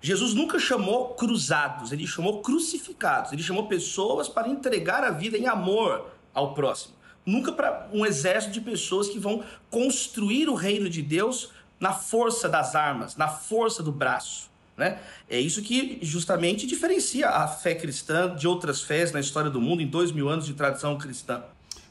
Jesus 0.00 0.34
nunca 0.34 0.58
chamou 0.58 1.14
cruzados, 1.14 1.92
ele 1.92 2.06
chamou 2.06 2.42
crucificados, 2.42 3.32
ele 3.32 3.42
chamou 3.42 3.68
pessoas 3.68 4.28
para 4.28 4.48
entregar 4.48 5.04
a 5.04 5.12
vida 5.12 5.38
em 5.38 5.46
amor 5.46 6.10
ao 6.34 6.52
próximo. 6.52 6.96
Nunca 7.24 7.52
para 7.52 7.88
um 7.92 8.04
exército 8.04 8.52
de 8.52 8.60
pessoas 8.60 9.08
que 9.08 9.20
vão 9.20 9.44
construir 9.70 10.48
o 10.48 10.54
reino 10.54 10.90
de 10.90 11.00
Deus 11.00 11.50
na 11.82 11.92
força 11.92 12.48
das 12.48 12.76
armas, 12.76 13.16
na 13.16 13.26
força 13.26 13.82
do 13.82 13.90
braço. 13.90 14.48
Né? 14.76 15.00
É 15.28 15.38
isso 15.38 15.60
que 15.60 15.98
justamente 16.00 16.64
diferencia 16.64 17.28
a 17.28 17.48
fé 17.48 17.74
cristã 17.74 18.34
de 18.36 18.46
outras 18.46 18.80
fés 18.80 19.10
na 19.10 19.18
história 19.18 19.50
do 19.50 19.60
mundo, 19.60 19.82
em 19.82 19.88
dois 19.88 20.12
mil 20.12 20.28
anos 20.28 20.46
de 20.46 20.54
tradição 20.54 20.96
cristã. 20.96 21.42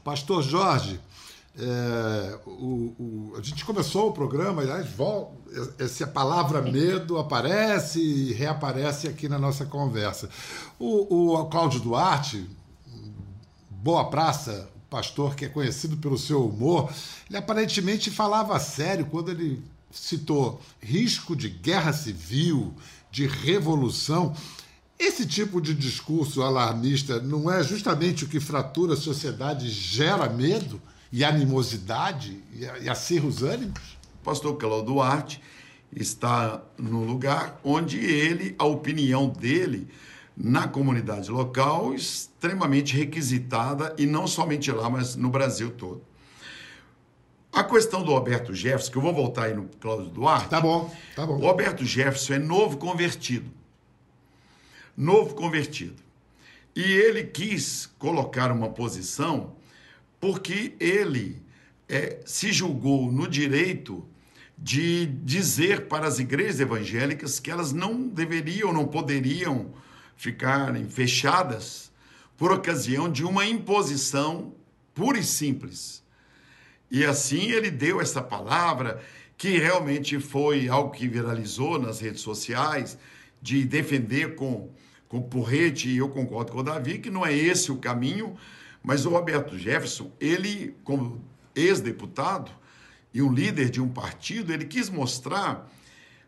Pastor 0.02 0.42
Jorge, 0.42 0.98
é, 1.60 2.40
o, 2.46 2.96
o, 2.98 3.34
a 3.38 3.42
gente 3.42 3.66
começou 3.66 4.08
o 4.08 4.14
programa, 4.14 4.62
aliás, 4.62 4.88
essa 5.78 6.08
palavra 6.08 6.62
medo 6.62 7.18
aparece 7.18 8.00
e 8.00 8.32
reaparece 8.32 9.10
aqui 9.10 9.28
na 9.28 9.38
nossa 9.38 9.66
conversa. 9.66 10.30
O, 10.80 11.34
o 11.34 11.46
Cláudio 11.48 11.82
Duarte, 11.82 12.50
Boa 13.70 14.10
Praça, 14.10 14.70
pastor 14.90 15.36
que 15.36 15.44
é 15.44 15.50
conhecido 15.50 15.98
pelo 15.98 16.18
seu 16.18 16.46
humor, 16.46 16.90
ele 17.30 17.38
aparentemente 17.38 18.10
falava 18.10 18.58
sério 18.58 19.06
quando 19.06 19.32
ele 19.32 19.62
citou 19.92 20.62
risco 20.82 21.36
de 21.36 21.50
guerra 21.50 21.94
civil, 21.94 22.74
de 23.12 23.28
revolução. 23.28 24.34
Esse 24.98 25.26
tipo 25.26 25.60
de 25.60 25.74
discurso 25.74 26.42
alarmista 26.42 27.20
não 27.20 27.52
é 27.52 27.64
justamente 27.64 28.24
o 28.24 28.28
que 28.28 28.40
fratura 28.40 28.94
a 28.94 28.98
sociedade 28.98 29.70
gera 29.70 30.30
medo 30.30 30.82
e 31.12 31.24
animosidade 31.24 32.42
e 32.54 32.90
acirra 32.90 33.28
os 33.28 33.44
ânimos? 33.44 33.98
Pastor 34.24 34.56
Cláudio 34.58 34.94
Duarte 34.94 35.42
está 35.94 36.62
no 36.78 37.04
lugar 37.04 37.60
onde 37.64 37.98
ele, 37.98 38.56
a 38.58 38.66
opinião 38.66 39.28
dele, 39.28 39.88
na 40.38 40.68
comunidade 40.68 41.30
local, 41.30 41.94
extremamente 41.94 42.96
requisitada, 42.96 43.94
e 43.98 44.06
não 44.06 44.26
somente 44.28 44.72
lá, 44.72 44.90
mas 44.90 45.16
no 45.16 45.30
Brasil 45.30 45.72
todo. 45.72 46.02
A 47.52 47.64
questão 47.66 48.02
do 48.02 48.12
Roberto 48.12 48.56
Jefferson, 48.56 48.92
que 48.92 48.98
eu 48.98 49.02
vou 49.02 49.14
voltar 49.14 49.44
aí 49.46 49.54
no 49.54 49.68
Cláudio 49.80 50.10
Duarte. 50.10 50.50
Tá 50.50 50.62
bom, 50.62 50.94
tá 51.16 51.26
bom. 51.26 51.34
O 51.34 51.40
Roberto 51.40 51.86
Jefferson 51.86 52.36
é 52.36 52.40
novo 52.40 52.78
convertido. 52.78 53.52
Novo 54.96 55.36
convertido. 55.36 56.02
E 56.74 56.82
ele 56.82 57.26
quis 57.26 57.90
colocar 58.00 58.52
uma 58.52 58.70
posição 58.70 59.54
porque 60.20 60.76
ele 60.80 61.42
é, 61.90 62.20
se 62.26 62.54
julgou 62.54 63.12
no 63.12 63.28
direito 63.28 64.08
de 64.58 65.06
dizer 65.06 65.88
para 65.88 66.08
as 66.08 66.20
igrejas 66.20 66.62
evangélicas 66.62 67.40
que 67.40 67.52
elas 67.52 67.74
não 67.74 68.08
deveriam, 68.08 68.72
não 68.72 68.88
poderiam 68.88 69.74
ficarem 70.16 70.88
fechadas 70.88 71.92
por 72.38 72.52
ocasião 72.52 73.12
de 73.12 73.26
uma 73.26 73.46
imposição 73.46 74.54
pura 74.94 75.18
e 75.18 75.24
simples 75.24 76.01
e 76.92 77.06
assim 77.06 77.52
ele 77.52 77.72
deu 77.72 78.02
essa 78.02 78.22
palavra, 78.22 79.02
que 79.38 79.58
realmente 79.58 80.20
foi 80.20 80.68
algo 80.68 80.92
que 80.92 81.08
viralizou 81.08 81.80
nas 81.80 82.02
redes 82.02 82.20
sociais, 82.22 82.98
de 83.42 83.64
defender 83.64 84.36
com, 84.36 84.70
com 85.08 85.22
porrete, 85.22 85.90
e 85.90 85.98
eu 85.98 86.10
concordo 86.10 86.52
com 86.52 86.60
o 86.60 86.64
Davi, 86.64 87.00
que 87.00 87.10
não 87.10 87.26
é 87.26 87.34
esse 87.34 87.72
o 87.72 87.78
caminho, 87.78 88.36
mas 88.84 89.06
o 89.06 89.10
Roberto 89.10 89.58
Jefferson, 89.58 90.12
ele, 90.20 90.76
como 90.84 91.24
ex-deputado 91.56 92.52
e 93.14 93.22
um 93.22 93.32
líder 93.32 93.70
de 93.70 93.82
um 93.82 93.88
partido, 93.88 94.52
ele 94.52 94.66
quis 94.66 94.90
mostrar 94.90 95.72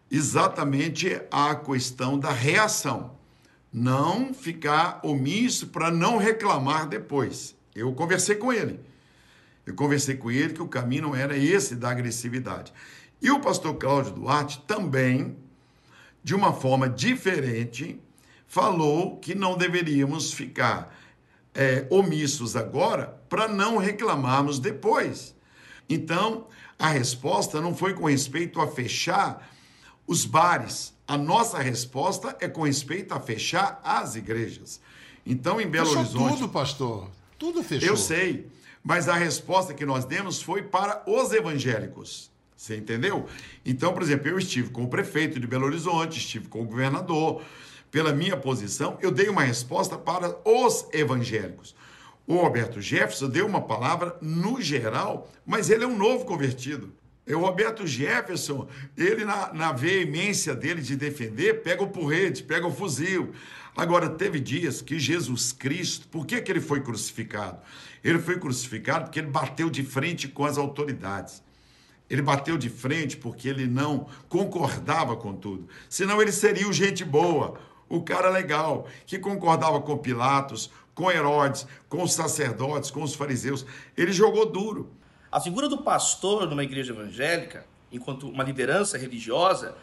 exatamente 0.09 1.21
a 1.29 1.55
questão 1.55 2.17
da 2.17 2.31
reação. 2.31 3.17
Não 3.71 4.33
ficar 4.33 5.01
omisso 5.03 5.67
para 5.67 5.91
não 5.91 6.17
reclamar 6.17 6.87
depois. 6.87 7.55
Eu 7.75 7.91
conversei 7.93 8.35
com 8.35 8.53
ele. 8.53 8.79
Eu 9.65 9.75
conversei 9.75 10.15
com 10.15 10.29
ele 10.29 10.53
que 10.53 10.61
o 10.61 10.67
caminho 10.67 11.03
não 11.03 11.15
era 11.15 11.37
esse 11.37 11.75
da 11.75 11.89
agressividade. 11.89 12.73
E 13.21 13.31
o 13.31 13.39
pastor 13.39 13.75
Cláudio 13.75 14.13
Duarte 14.13 14.61
também, 14.67 15.37
de 16.23 16.35
uma 16.35 16.51
forma 16.51 16.89
diferente, 16.89 17.99
falou 18.45 19.17
que 19.17 19.33
não 19.33 19.57
deveríamos 19.57 20.33
ficar 20.33 20.93
é, 21.55 21.87
omissos 21.89 22.55
agora 22.55 23.19
para 23.29 23.47
não 23.47 23.77
reclamarmos 23.77 24.59
depois. 24.59 25.33
Então, 25.89 26.47
a 26.77 26.89
resposta 26.89 27.61
não 27.61 27.75
foi 27.75 27.93
com 27.93 28.05
respeito 28.05 28.59
a 28.59 28.67
fechar 28.67 29.49
os 30.05 30.25
bares. 30.25 30.93
A 31.07 31.17
nossa 31.17 31.59
resposta 31.59 32.35
é 32.39 32.47
com 32.47 32.63
respeito 32.63 33.13
a 33.13 33.19
fechar 33.19 33.79
as 33.83 34.15
igrejas. 34.15 34.81
Então, 35.25 35.61
em 35.61 35.67
Belo 35.67 35.87
fechou 35.87 36.01
Horizonte. 36.01 36.33
Tudo, 36.39 36.49
pastor. 36.49 37.09
Tudo 37.37 37.63
fechou. 37.63 37.89
Eu 37.89 37.97
sei. 37.97 38.47
Mas 38.83 39.07
a 39.07 39.15
resposta 39.15 39.73
que 39.73 39.85
nós 39.85 40.03
demos 40.05 40.41
foi 40.41 40.63
para 40.63 41.01
os 41.07 41.31
evangélicos. 41.31 42.31
Você 42.55 42.75
entendeu? 42.75 43.27
Então, 43.65 43.93
por 43.93 44.01
exemplo, 44.01 44.27
eu 44.27 44.37
estive 44.37 44.69
com 44.69 44.83
o 44.83 44.89
prefeito 44.89 45.39
de 45.39 45.47
Belo 45.47 45.65
Horizonte, 45.65 46.19
estive 46.19 46.47
com 46.47 46.61
o 46.61 46.65
governador. 46.65 47.41
Pela 47.89 48.11
minha 48.11 48.35
posição, 48.35 48.97
eu 49.01 49.11
dei 49.11 49.29
uma 49.29 49.43
resposta 49.43 49.97
para 49.97 50.35
os 50.43 50.87
evangélicos. 50.91 51.75
O 52.25 52.37
Roberto 52.37 52.81
Jefferson 52.81 53.29
deu 53.29 53.45
uma 53.45 53.61
palavra 53.61 54.17
no 54.21 54.61
geral, 54.61 55.29
mas 55.45 55.69
ele 55.69 55.83
é 55.83 55.87
um 55.87 55.97
novo 55.97 56.25
convertido. 56.25 56.93
O 57.27 57.37
Roberto 57.37 57.85
Jefferson, 57.87 58.67
ele 58.97 59.23
na, 59.23 59.53
na 59.53 59.71
veemência 59.71 60.55
dele 60.55 60.81
de 60.81 60.95
defender, 60.95 61.61
pega 61.61 61.83
o 61.83 61.89
porrete, 61.89 62.43
pega 62.43 62.67
o 62.67 62.73
fuzil. 62.73 63.33
Agora, 63.75 64.07
teve 64.07 64.39
dias 64.39 64.81
que 64.81 64.99
Jesus 64.99 65.51
Cristo, 65.51 66.07
por 66.07 66.25
que, 66.25 66.39
que 66.41 66.51
ele 66.51 66.61
foi 66.61 66.81
crucificado? 66.81 67.59
Ele 68.03 68.19
foi 68.19 68.39
crucificado 68.39 69.05
porque 69.05 69.19
ele 69.19 69.29
bateu 69.29 69.69
de 69.69 69.83
frente 69.83 70.27
com 70.27 70.45
as 70.45 70.57
autoridades. 70.57 71.41
Ele 72.09 72.21
bateu 72.21 72.57
de 72.57 72.69
frente 72.69 73.17
porque 73.17 73.47
ele 73.47 73.65
não 73.65 74.07
concordava 74.29 75.15
com 75.15 75.33
tudo. 75.33 75.67
Senão 75.89 76.21
ele 76.21 76.31
seria 76.31 76.67
o 76.67 76.73
gente 76.73 77.03
boa, 77.03 77.59
o 77.89 78.03
cara 78.03 78.29
legal, 78.29 78.87
que 79.07 79.17
concordava 79.17 79.81
com 79.81 79.97
Pilatos, 79.97 80.69
com 80.93 81.11
Herodes, 81.11 81.65
com 81.89 82.03
os 82.03 82.13
sacerdotes, 82.13 82.91
com 82.91 83.01
os 83.01 83.15
fariseus. 83.15 83.65
Ele 83.97 84.11
jogou 84.11 84.45
duro. 84.45 84.91
A 85.31 85.39
figura 85.39 85.67
do 85.67 85.79
pastor 85.79 86.47
numa 86.47 86.63
igreja 86.63 86.93
evangélica, 86.93 87.65
enquanto 87.91 88.29
uma 88.29 88.43
liderança 88.43 88.97
religiosa, 88.97 89.75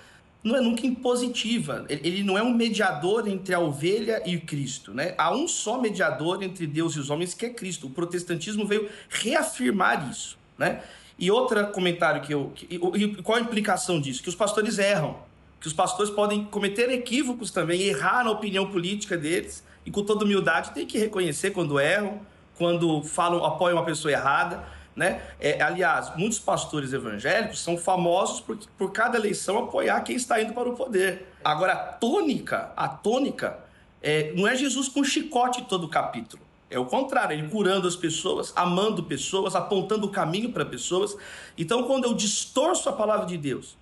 não 0.43 0.57
é 0.57 0.61
nunca 0.61 0.87
impositiva. 0.87 1.85
Ele 1.89 2.23
não 2.23 2.37
é 2.37 2.43
um 2.43 2.53
mediador 2.53 3.29
entre 3.29 3.55
a 3.55 3.61
ovelha 3.61 4.23
e 4.25 4.39
Cristo. 4.39 4.93
Né? 4.95 5.15
Há 5.19 5.35
um 5.35 5.47
só 5.47 5.81
mediador 5.81 6.43
entre 6.43 6.67
Deus 6.67 6.95
e 6.95 7.01
os 7.01 7.11
homens, 7.11 7.35
que 7.35 7.47
é 7.47 7.51
Cristo. 7.51 7.87
O 7.87 7.91
protestantismo 7.91 8.67
veio 8.67 8.89
reafirmar 9.09 10.11
isso. 10.11 10.39
Né? 10.57 10.83
E 11.19 11.31
outro 11.31 11.67
comentário 11.69 12.23
que 12.23 12.33
eu. 12.33 12.53
Que, 12.55 12.67
e 12.71 13.23
qual 13.23 13.37
a 13.37 13.41
implicação 13.41 14.01
disso? 14.01 14.23
Que 14.23 14.29
os 14.31 14.35
pastores 14.35 14.79
erram. 14.79 15.19
Que 15.61 15.67
os 15.67 15.75
pastores 15.75 16.11
podem 16.11 16.45
cometer 16.45 16.91
equívocos 16.91 17.51
também, 17.51 17.83
errar 17.83 18.25
na 18.25 18.31
opinião 18.31 18.71
política 18.71 19.19
deles. 19.19 19.63
E 19.85 19.91
com 19.91 20.03
toda 20.03 20.25
humildade 20.25 20.71
tem 20.73 20.87
que 20.87 20.97
reconhecer 20.97 21.51
quando 21.51 21.79
erram, 21.79 22.21
quando 22.57 23.03
falam, 23.03 23.45
apoiam 23.45 23.77
uma 23.77 23.85
pessoa 23.85 24.11
errada. 24.11 24.65
Né? 24.95 25.23
É, 25.39 25.63
aliás, 25.63 26.15
muitos 26.17 26.39
pastores 26.39 26.93
evangélicos 26.93 27.61
são 27.61 27.79
famosos 27.79 28.41
por, 28.41 28.59
por 28.77 28.93
cada 28.93 29.17
eleição 29.17 29.59
apoiar 29.59 30.01
quem 30.03 30.17
está 30.17 30.43
indo 30.43 30.53
para 30.53 30.69
o 30.69 30.75
poder. 30.75 31.29
Agora, 31.45 31.73
a 31.73 31.77
tônica, 31.77 32.73
a 32.77 32.89
tônica 32.89 33.59
é, 34.03 34.33
não 34.35 34.47
é 34.47 34.57
Jesus 34.57 34.89
com 34.89 35.05
chicote 35.05 35.63
todo 35.63 35.85
o 35.85 35.89
capítulo. 35.89 36.43
É 36.69 36.79
o 36.79 36.87
contrário, 36.87 37.37
ele 37.37 37.49
curando 37.49 37.89
as 37.89 37.97
pessoas, 37.97 38.53
amando 38.55 39.03
pessoas, 39.03 39.57
apontando 39.57 40.07
o 40.07 40.11
caminho 40.11 40.53
para 40.53 40.65
pessoas. 40.65 41.17
Então, 41.59 41.83
quando 41.83 42.05
eu 42.05 42.15
distorço 42.15 42.89
a 42.89 42.93
palavra 42.93 43.27
de 43.27 43.37
Deus 43.37 43.77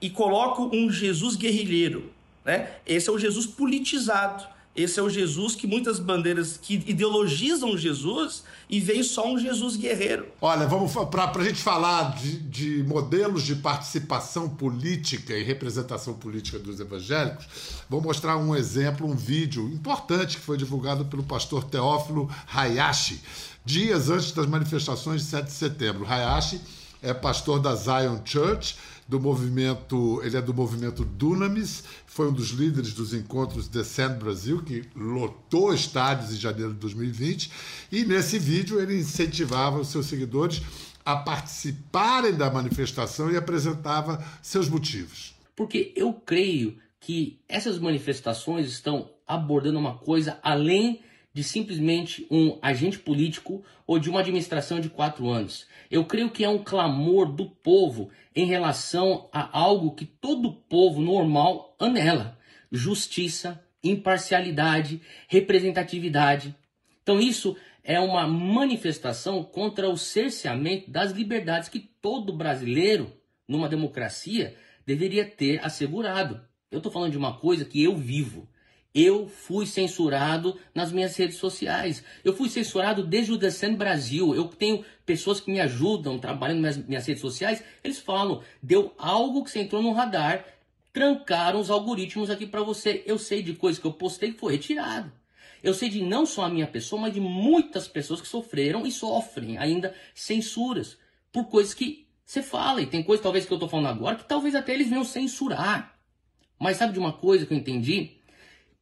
e 0.00 0.08
coloco 0.08 0.70
um 0.74 0.90
Jesus 0.90 1.36
guerrilheiro, 1.36 2.10
né? 2.44 2.76
esse 2.86 3.10
é 3.10 3.12
o 3.12 3.18
Jesus 3.18 3.46
politizado 3.46 4.46
esse 4.74 5.00
é 5.00 5.02
o 5.02 5.10
Jesus 5.10 5.56
que 5.56 5.66
muitas 5.66 5.98
bandeiras 5.98 6.58
que 6.60 6.74
ideologizam 6.86 7.76
Jesus 7.76 8.44
e 8.68 8.78
veem 8.78 9.02
só 9.02 9.26
um 9.26 9.36
Jesus 9.36 9.76
guerreiro. 9.76 10.28
Olha, 10.40 10.66
vamos 10.66 10.92
para 11.10 11.28
a 11.28 11.44
gente 11.44 11.60
falar 11.60 12.14
de, 12.14 12.38
de, 12.38 12.82
modelos 12.84 13.42
de 13.42 13.56
participação 13.56 14.48
política 14.48 15.36
e 15.36 15.42
representação 15.42 16.14
política 16.14 16.58
dos 16.58 16.78
evangélicos. 16.78 17.46
Vou 17.88 18.00
mostrar 18.00 18.36
um 18.36 18.54
exemplo, 18.54 19.06
um 19.06 19.16
vídeo 19.16 19.68
importante 19.68 20.36
que 20.36 20.42
foi 20.42 20.56
divulgado 20.56 21.04
pelo 21.04 21.24
pastor 21.24 21.64
Teófilo 21.64 22.30
Hayashi, 22.46 23.20
dias 23.64 24.08
antes 24.08 24.30
das 24.30 24.46
manifestações 24.46 25.22
de 25.22 25.26
7 25.28 25.46
de 25.46 25.52
setembro. 25.52 26.06
Hayashi 26.06 26.60
é 27.02 27.12
pastor 27.12 27.58
da 27.58 27.74
Zion 27.74 28.20
Church, 28.24 28.76
do 29.10 29.18
movimento, 29.18 30.20
ele 30.22 30.36
é 30.36 30.40
do 30.40 30.54
movimento 30.54 31.04
Dunamis, 31.04 31.82
foi 32.06 32.28
um 32.28 32.32
dos 32.32 32.50
líderes 32.50 32.94
dos 32.94 33.12
encontros 33.12 33.66
Descend 33.66 34.14
Brasil, 34.14 34.62
que 34.62 34.84
lotou 34.94 35.74
estádios 35.74 36.32
em 36.32 36.36
janeiro 36.36 36.72
de 36.72 36.78
2020, 36.78 37.50
e 37.90 38.04
nesse 38.04 38.38
vídeo 38.38 38.80
ele 38.80 38.96
incentivava 38.96 39.80
os 39.80 39.88
seus 39.88 40.06
seguidores 40.06 40.62
a 41.04 41.16
participarem 41.16 42.34
da 42.34 42.48
manifestação 42.48 43.32
e 43.32 43.36
apresentava 43.36 44.24
seus 44.40 44.68
motivos. 44.68 45.34
Porque 45.56 45.92
eu 45.96 46.12
creio 46.12 46.78
que 47.00 47.40
essas 47.48 47.80
manifestações 47.80 48.68
estão 48.68 49.10
abordando 49.26 49.78
uma 49.78 49.98
coisa 49.98 50.38
além 50.40 51.00
de 51.32 51.44
simplesmente 51.44 52.26
um 52.30 52.58
agente 52.60 52.98
político 52.98 53.64
ou 53.86 53.98
de 53.98 54.10
uma 54.10 54.20
administração 54.20 54.80
de 54.80 54.88
quatro 54.88 55.28
anos. 55.28 55.66
Eu 55.90 56.04
creio 56.04 56.30
que 56.30 56.44
é 56.44 56.48
um 56.48 56.62
clamor 56.62 57.32
do 57.32 57.46
povo 57.46 58.10
em 58.34 58.46
relação 58.46 59.28
a 59.32 59.58
algo 59.58 59.94
que 59.94 60.04
todo 60.04 60.52
povo 60.52 61.00
normal 61.00 61.74
anela: 61.78 62.38
justiça, 62.70 63.64
imparcialidade, 63.82 65.00
representatividade. 65.28 66.54
Então, 67.02 67.20
isso 67.20 67.56
é 67.82 67.98
uma 67.98 68.26
manifestação 68.26 69.42
contra 69.42 69.88
o 69.88 69.96
cerceamento 69.96 70.90
das 70.90 71.12
liberdades 71.12 71.68
que 71.68 71.80
todo 71.80 72.32
brasileiro, 72.32 73.12
numa 73.48 73.68
democracia, 73.68 74.56
deveria 74.86 75.24
ter 75.24 75.64
assegurado. 75.64 76.40
Eu 76.70 76.78
estou 76.78 76.92
falando 76.92 77.12
de 77.12 77.18
uma 77.18 77.38
coisa 77.38 77.64
que 77.64 77.82
eu 77.82 77.96
vivo. 77.96 78.48
Eu 78.94 79.28
fui 79.28 79.66
censurado 79.66 80.58
nas 80.74 80.90
minhas 80.90 81.16
redes 81.16 81.36
sociais. 81.36 82.02
Eu 82.24 82.34
fui 82.34 82.48
censurado 82.48 83.04
desde 83.04 83.32
o 83.32 83.36
Descend 83.36 83.76
Brasil. 83.76 84.34
Eu 84.34 84.44
tenho 84.48 84.84
pessoas 85.06 85.40
que 85.40 85.50
me 85.50 85.60
ajudam 85.60 86.18
trabalhando 86.18 86.60
nas 86.60 86.76
minhas 86.76 87.06
redes 87.06 87.20
sociais. 87.20 87.62
Eles 87.84 88.00
falam, 88.00 88.42
deu 88.60 88.92
algo 88.98 89.44
que 89.44 89.50
você 89.50 89.60
entrou 89.60 89.80
no 89.80 89.92
radar, 89.92 90.44
trancaram 90.92 91.60
os 91.60 91.70
algoritmos 91.70 92.30
aqui 92.30 92.46
para 92.46 92.62
você. 92.62 93.04
Eu 93.06 93.16
sei 93.16 93.42
de 93.42 93.54
coisas 93.54 93.80
que 93.80 93.86
eu 93.86 93.92
postei 93.92 94.32
que 94.32 94.40
foi 94.40 94.54
retirado. 94.54 95.12
Eu 95.62 95.74
sei 95.74 95.88
de 95.88 96.02
não 96.02 96.26
só 96.26 96.44
a 96.44 96.48
minha 96.48 96.66
pessoa, 96.66 97.02
mas 97.02 97.14
de 97.14 97.20
muitas 97.20 97.86
pessoas 97.86 98.20
que 98.20 98.26
sofreram 98.26 98.86
e 98.86 98.90
sofrem 98.90 99.56
ainda 99.56 99.94
censuras 100.14 100.98
por 101.30 101.44
coisas 101.44 101.74
que 101.74 102.08
você 102.24 102.42
fala. 102.42 102.82
E 102.82 102.86
tem 102.86 103.04
coisas 103.04 103.22
talvez 103.22 103.46
que 103.46 103.52
eu 103.52 103.56
estou 103.56 103.68
falando 103.68 103.88
agora 103.88 104.16
que 104.16 104.24
talvez 104.24 104.54
até 104.56 104.74
eles 104.74 104.88
venham 104.88 105.04
censurar. 105.04 105.96
Mas 106.58 106.76
sabe 106.76 106.92
de 106.92 106.98
uma 106.98 107.12
coisa 107.12 107.46
que 107.46 107.54
eu 107.54 107.58
entendi? 107.58 108.19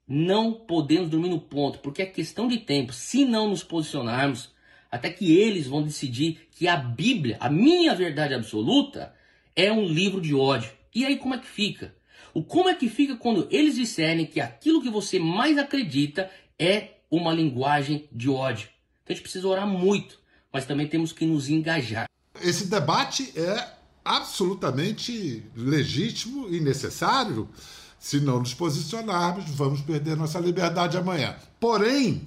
Não 0.08 0.52
podemos 0.52 1.10
dormir 1.10 1.28
no 1.28 1.40
ponto, 1.40 1.80
porque 1.80 2.02
é 2.02 2.06
questão 2.06 2.48
de 2.48 2.58
tempo. 2.58 2.92
Se 2.92 3.24
não 3.24 3.50
nos 3.50 3.62
posicionarmos, 3.62 4.50
até 4.90 5.10
que 5.10 5.36
eles 5.36 5.66
vão 5.66 5.82
decidir 5.82 6.48
que 6.50 6.66
a 6.66 6.76
Bíblia, 6.76 7.36
a 7.40 7.50
minha 7.50 7.94
verdade 7.94 8.32
absoluta, 8.32 9.14
é 9.54 9.70
um 9.70 9.86
livro 9.86 10.20
de 10.20 10.34
ódio. 10.34 10.70
E 10.94 11.04
aí 11.04 11.16
como 11.16 11.34
é 11.34 11.38
que 11.38 11.46
fica? 11.46 11.94
O 12.32 12.42
como 12.42 12.68
é 12.68 12.74
que 12.74 12.88
fica 12.88 13.16
quando 13.16 13.46
eles 13.50 13.74
disserem 13.74 14.24
que 14.24 14.40
aquilo 14.40 14.82
que 14.82 14.90
você 14.90 15.18
mais 15.18 15.58
acredita 15.58 16.30
é 16.58 16.94
uma 17.10 17.32
linguagem 17.32 18.08
de 18.10 18.30
ódio? 18.30 18.68
Então 19.02 19.12
a 19.12 19.12
gente 19.12 19.22
precisa 19.22 19.46
orar 19.46 19.66
muito, 19.66 20.18
mas 20.52 20.64
também 20.64 20.86
temos 20.86 21.12
que 21.12 21.26
nos 21.26 21.48
engajar. 21.48 22.08
Esse 22.40 22.68
debate 22.68 23.32
é 23.36 23.78
absolutamente 24.04 25.42
legítimo 25.54 26.48
e 26.48 26.60
necessário. 26.60 27.48
Se 27.98 28.20
não 28.20 28.38
nos 28.38 28.54
posicionarmos, 28.54 29.44
vamos 29.50 29.80
perder 29.80 30.16
nossa 30.16 30.38
liberdade 30.38 30.96
amanhã. 30.96 31.36
Porém, 31.58 32.26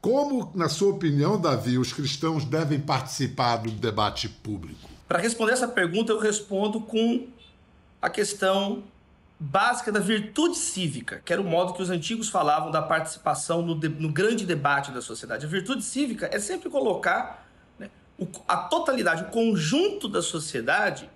como, 0.00 0.50
na 0.54 0.68
sua 0.68 0.92
opinião, 0.92 1.40
Davi, 1.40 1.78
os 1.78 1.92
cristãos 1.92 2.44
devem 2.44 2.80
participar 2.80 3.56
do 3.56 3.70
debate 3.70 4.28
público? 4.28 4.90
Para 5.06 5.18
responder 5.18 5.52
essa 5.52 5.68
pergunta, 5.68 6.12
eu 6.12 6.18
respondo 6.18 6.80
com 6.80 7.28
a 8.00 8.08
questão 8.08 8.82
básica 9.38 9.90
da 9.90 10.00
virtude 10.00 10.56
cívica, 10.56 11.20
que 11.24 11.32
era 11.32 11.42
o 11.42 11.44
modo 11.44 11.72
que 11.72 11.82
os 11.82 11.90
antigos 11.90 12.28
falavam 12.28 12.70
da 12.70 12.80
participação 12.80 13.60
no, 13.60 13.74
de, 13.74 13.88
no 13.88 14.08
grande 14.08 14.46
debate 14.46 14.92
da 14.92 15.00
sociedade. 15.00 15.44
A 15.44 15.48
virtude 15.48 15.82
cívica 15.82 16.30
é 16.32 16.38
sempre 16.38 16.70
colocar 16.70 17.46
né, 17.78 17.90
a 18.46 18.56
totalidade, 18.56 19.24
o 19.24 19.26
conjunto 19.26 20.08
da 20.08 20.22
sociedade 20.22 21.10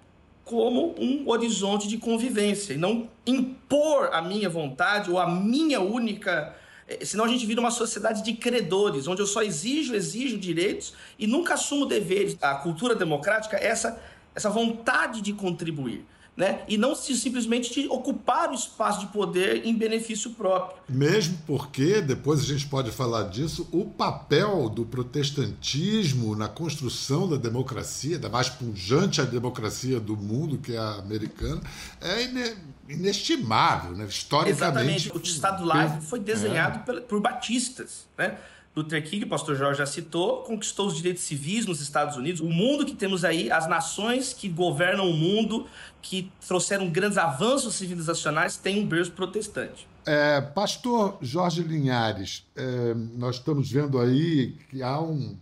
como 0.46 0.94
um 0.96 1.28
horizonte 1.28 1.88
de 1.88 1.98
convivência 1.98 2.72
e 2.72 2.76
não 2.76 3.10
impor 3.26 4.10
a 4.12 4.22
minha 4.22 4.48
vontade 4.48 5.10
ou 5.10 5.18
a 5.18 5.28
minha 5.28 5.80
única. 5.80 6.54
Eh, 6.86 7.04
senão 7.04 7.24
a 7.24 7.28
gente 7.28 7.44
vira 7.44 7.60
uma 7.60 7.72
sociedade 7.72 8.22
de 8.22 8.32
credores, 8.34 9.08
onde 9.08 9.20
eu 9.20 9.26
só 9.26 9.42
exijo, 9.42 9.92
exijo 9.92 10.38
direitos 10.38 10.94
e 11.18 11.26
nunca 11.26 11.54
assumo 11.54 11.84
deveres. 11.84 12.38
A 12.40 12.54
cultura 12.54 12.94
democrática 12.94 13.56
é 13.56 13.66
essa, 13.66 14.00
essa 14.36 14.48
vontade 14.48 15.20
de 15.20 15.32
contribuir 15.32 16.06
né? 16.36 16.60
E 16.68 16.76
não 16.76 16.94
se 16.94 17.16
simplesmente 17.16 17.72
de 17.72 17.88
ocupar 17.88 18.50
o 18.50 18.54
espaço 18.54 19.00
de 19.00 19.06
poder 19.06 19.64
em 19.64 19.74
benefício 19.74 20.30
próprio. 20.32 20.76
Mesmo 20.88 21.38
porque, 21.46 22.02
depois 22.02 22.40
a 22.40 22.44
gente 22.44 22.66
pode 22.66 22.90
falar 22.90 23.24
disso, 23.24 23.66
o 23.72 23.86
papel 23.86 24.68
do 24.68 24.84
protestantismo 24.84 26.36
na 26.36 26.48
construção 26.48 27.26
da 27.28 27.36
democracia, 27.36 28.18
da 28.18 28.28
mais 28.28 28.50
pujante 28.50 29.20
a 29.20 29.24
democracia 29.24 29.98
do 29.98 30.16
mundo, 30.16 30.58
que 30.58 30.74
é 30.74 30.78
a 30.78 30.96
americana, 30.96 31.60
é 32.00 32.54
inestimável, 32.88 33.92
né? 33.92 34.04
historicamente. 34.04 35.08
Exatamente. 35.08 35.12
O 35.16 35.20
Estado 35.20 35.64
laico 35.64 36.02
foi 36.02 36.20
desenhado 36.20 36.90
é. 36.90 37.00
por 37.00 37.20
batistas, 37.20 38.06
né? 38.18 38.36
Luther 38.76 39.02
King, 39.02 39.24
o 39.24 39.28
pastor 39.28 39.56
Jorge 39.56 39.78
já 39.78 39.86
citou, 39.86 40.42
conquistou 40.42 40.86
os 40.86 40.96
direitos 40.96 41.22
civis 41.22 41.64
nos 41.64 41.80
Estados 41.80 42.14
Unidos. 42.14 42.42
O 42.42 42.48
mundo 42.50 42.84
que 42.84 42.94
temos 42.94 43.24
aí, 43.24 43.50
as 43.50 43.66
nações 43.66 44.34
que 44.34 44.50
governam 44.50 45.08
o 45.08 45.14
mundo, 45.14 45.66
que 46.02 46.30
trouxeram 46.46 46.90
grandes 46.90 47.16
avanços 47.16 47.74
civilizacionais, 47.74 48.58
têm 48.58 48.84
um 48.84 48.86
berço 48.86 49.12
protestante. 49.12 49.88
É, 50.04 50.42
pastor 50.42 51.16
Jorge 51.22 51.62
Linhares, 51.62 52.46
é, 52.54 52.92
nós 52.94 53.36
estamos 53.36 53.70
vendo 53.70 53.98
aí 53.98 54.52
que 54.68 54.82
há 54.82 55.00
um, 55.00 55.34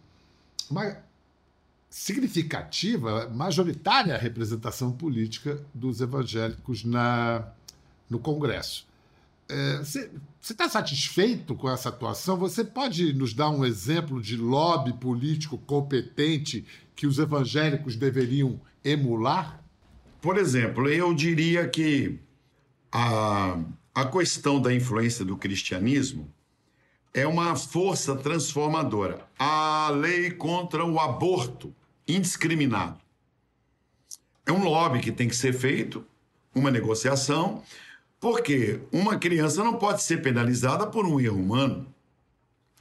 uma 0.71 0.97
significativa, 1.91 3.29
majoritária 3.31 4.17
representação 4.17 4.93
política 4.93 5.61
dos 5.75 6.01
evangélicos 6.01 6.85
na, 6.85 7.49
no 8.09 8.21
Congresso. 8.21 8.87
É, 9.49 9.79
você 9.79 10.11
está 10.41 10.69
satisfeito 10.69 11.55
com 11.55 11.71
essa 11.71 11.89
atuação? 11.89 12.37
Você 12.39 12.65
pode 12.65 13.13
nos 13.13 13.35
dar 13.35 13.51
um 13.51 13.65
exemplo 13.65 14.21
de 14.21 14.37
lobby 14.37 14.93
político 14.95 15.59
competente 15.59 16.65
que 16.97 17.07
os 17.07 17.19
evangélicos 17.19 17.97
deveriam 17.97 18.61
emular? 18.85 19.63
Por 20.21 20.39
exemplo, 20.39 20.89
eu 20.89 21.13
diria 21.15 21.69
que 21.69 22.19
a, 22.91 23.59
a 23.95 24.07
questão 24.07 24.61
da 24.61 24.73
influência 24.73 25.25
do 25.25 25.37
cristianismo 25.37 26.33
é 27.13 27.27
uma 27.27 27.55
força 27.55 28.17
transformadora. 28.17 29.27
A 29.39 29.91
lei 29.91 30.31
contra 30.31 30.85
o 30.85 30.99
aborto 30.99 31.75
indiscriminado 32.09 32.99
é 34.47 34.53
um 34.53 34.65
lobby 34.65 35.01
que 35.01 35.13
tem 35.13 35.29
que 35.29 35.37
ser 35.37 35.53
feito, 35.53 36.05
uma 36.55 36.71
negociação 36.71 37.63
porque 38.25 38.81
uma 38.91 39.19
criança 39.19 39.63
não 39.63 39.75
pode 39.75 40.03
ser 40.03 40.23
penalizada 40.23 40.87
por 40.87 41.05
um 41.05 41.21
erro 41.21 41.39
humano. 41.39 41.87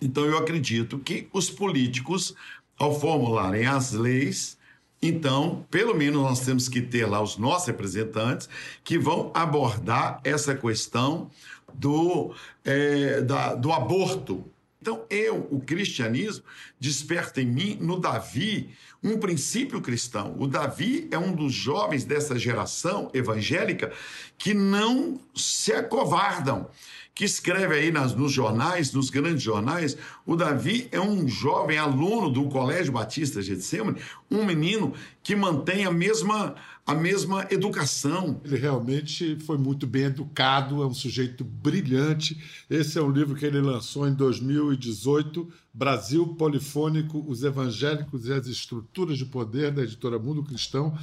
Então 0.01 0.23
eu 0.23 0.37
acredito 0.37 0.97
que 0.99 1.27
os 1.33 1.49
políticos, 1.49 2.33
ao 2.79 2.97
formularem 2.97 3.65
as 3.65 3.91
leis, 3.91 4.57
então, 5.01 5.65
pelo 5.69 5.93
menos 5.93 6.21
nós 6.21 6.39
temos 6.39 6.69
que 6.69 6.81
ter 6.81 7.05
lá 7.05 7.21
os 7.21 7.35
nossos 7.35 7.67
representantes 7.67 8.47
que 8.85 8.97
vão 8.97 9.31
abordar 9.33 10.21
essa 10.23 10.55
questão 10.55 11.29
do, 11.73 12.33
é, 12.63 13.19
da, 13.19 13.53
do 13.53 13.73
aborto. 13.73 14.45
Então, 14.83 15.05
eu, 15.09 15.47
o 15.49 15.61
cristianismo, 15.61 16.43
desperta 16.77 17.41
em 17.41 17.45
mim, 17.45 17.77
no 17.79 17.97
Davi, 17.97 18.71
um 19.01 19.17
princípio 19.17 19.79
cristão. 19.79 20.35
O 20.37 20.45
Davi 20.45 21.07
é 21.09 21.17
um 21.17 21.31
dos 21.31 21.53
jovens 21.53 22.03
dessa 22.03 22.37
geração 22.37 23.09
evangélica 23.13 23.93
que 24.37 24.53
não 24.53 25.17
se 25.33 25.71
acovardam, 25.71 26.69
que 27.15 27.25
escreve 27.25 27.75
aí 27.75 27.91
nas, 27.91 28.15
nos 28.15 28.31
jornais, 28.31 28.91
nos 28.91 29.09
grandes 29.09 29.43
jornais. 29.43 29.95
O 30.25 30.35
Davi 30.35 30.87
é 30.91 30.99
um 30.99 31.27
jovem 31.27 31.77
aluno 31.77 32.29
do 32.29 32.49
Colégio 32.49 32.91
Batista 32.91 33.41
Getsemane, 33.41 34.01
um 34.31 34.43
menino 34.43 34.93
que 35.21 35.35
mantém 35.35 35.85
a 35.85 35.91
mesma, 35.91 36.55
a 36.85 36.95
mesma 36.95 37.47
educação. 37.51 38.41
Ele 38.43 38.57
realmente 38.57 39.37
foi 39.45 39.57
muito 39.57 39.85
bem 39.85 40.05
educado, 40.05 40.81
é 40.81 40.87
um 40.87 40.93
sujeito 40.93 41.43
brilhante. 41.43 42.41
Esse 42.67 42.97
é 42.97 43.01
um 43.01 43.11
livro 43.11 43.35
que 43.35 43.45
ele 43.45 43.61
lançou 43.61 44.07
em 44.07 44.13
2018 44.13 45.47
Brasil 45.71 46.27
Polifônico, 46.35 47.23
os 47.27 47.43
Evangélicos 47.43 48.27
e 48.27 48.33
as 48.33 48.47
Estruturas 48.47 49.17
de 49.17 49.25
Poder, 49.25 49.71
da 49.71 49.83
editora 49.83 50.17
Mundo 50.17 50.43
Cristão. 50.43 50.97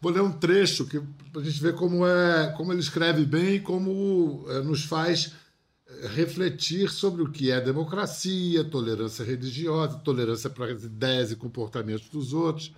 Vou 0.00 0.12
ler 0.12 0.20
um 0.20 0.32
trecho 0.32 0.84
que 0.84 0.98
a 0.98 1.40
gente 1.40 1.60
ver 1.60 1.74
como 1.74 2.06
é, 2.06 2.52
como 2.56 2.72
ele 2.72 2.80
escreve 2.80 3.24
bem 3.24 3.54
e 3.54 3.60
como 3.60 4.44
é, 4.48 4.60
nos 4.62 4.84
faz 4.84 5.32
refletir 6.14 6.90
sobre 6.90 7.22
o 7.22 7.30
que 7.30 7.50
é 7.50 7.60
democracia, 7.60 8.64
tolerância 8.64 9.24
religiosa, 9.24 9.98
tolerância 9.98 10.50
para 10.50 10.72
as 10.72 10.82
ideias 10.84 11.30
e 11.30 11.36
comportamentos 11.36 12.08
dos 12.08 12.32
outros. 12.32 12.72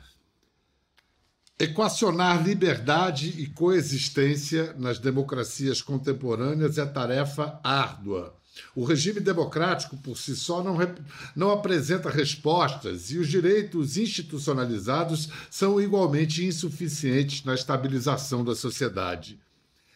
Equacionar 1.58 2.44
liberdade 2.46 3.34
e 3.40 3.46
coexistência 3.46 4.74
nas 4.78 4.98
democracias 4.98 5.82
contemporâneas 5.82 6.78
é 6.78 6.86
tarefa 6.86 7.58
árdua. 7.64 8.36
O 8.74 8.84
regime 8.84 9.20
democrático 9.20 9.96
por 9.96 10.16
si 10.16 10.36
só 10.36 10.62
não, 10.62 10.76
não 11.34 11.50
apresenta 11.50 12.10
respostas 12.10 13.10
e 13.10 13.18
os 13.18 13.28
direitos 13.28 13.96
institucionalizados 13.96 15.28
são 15.50 15.80
igualmente 15.80 16.44
insuficientes 16.44 17.44
na 17.44 17.54
estabilização 17.54 18.44
da 18.44 18.54
sociedade. 18.54 19.40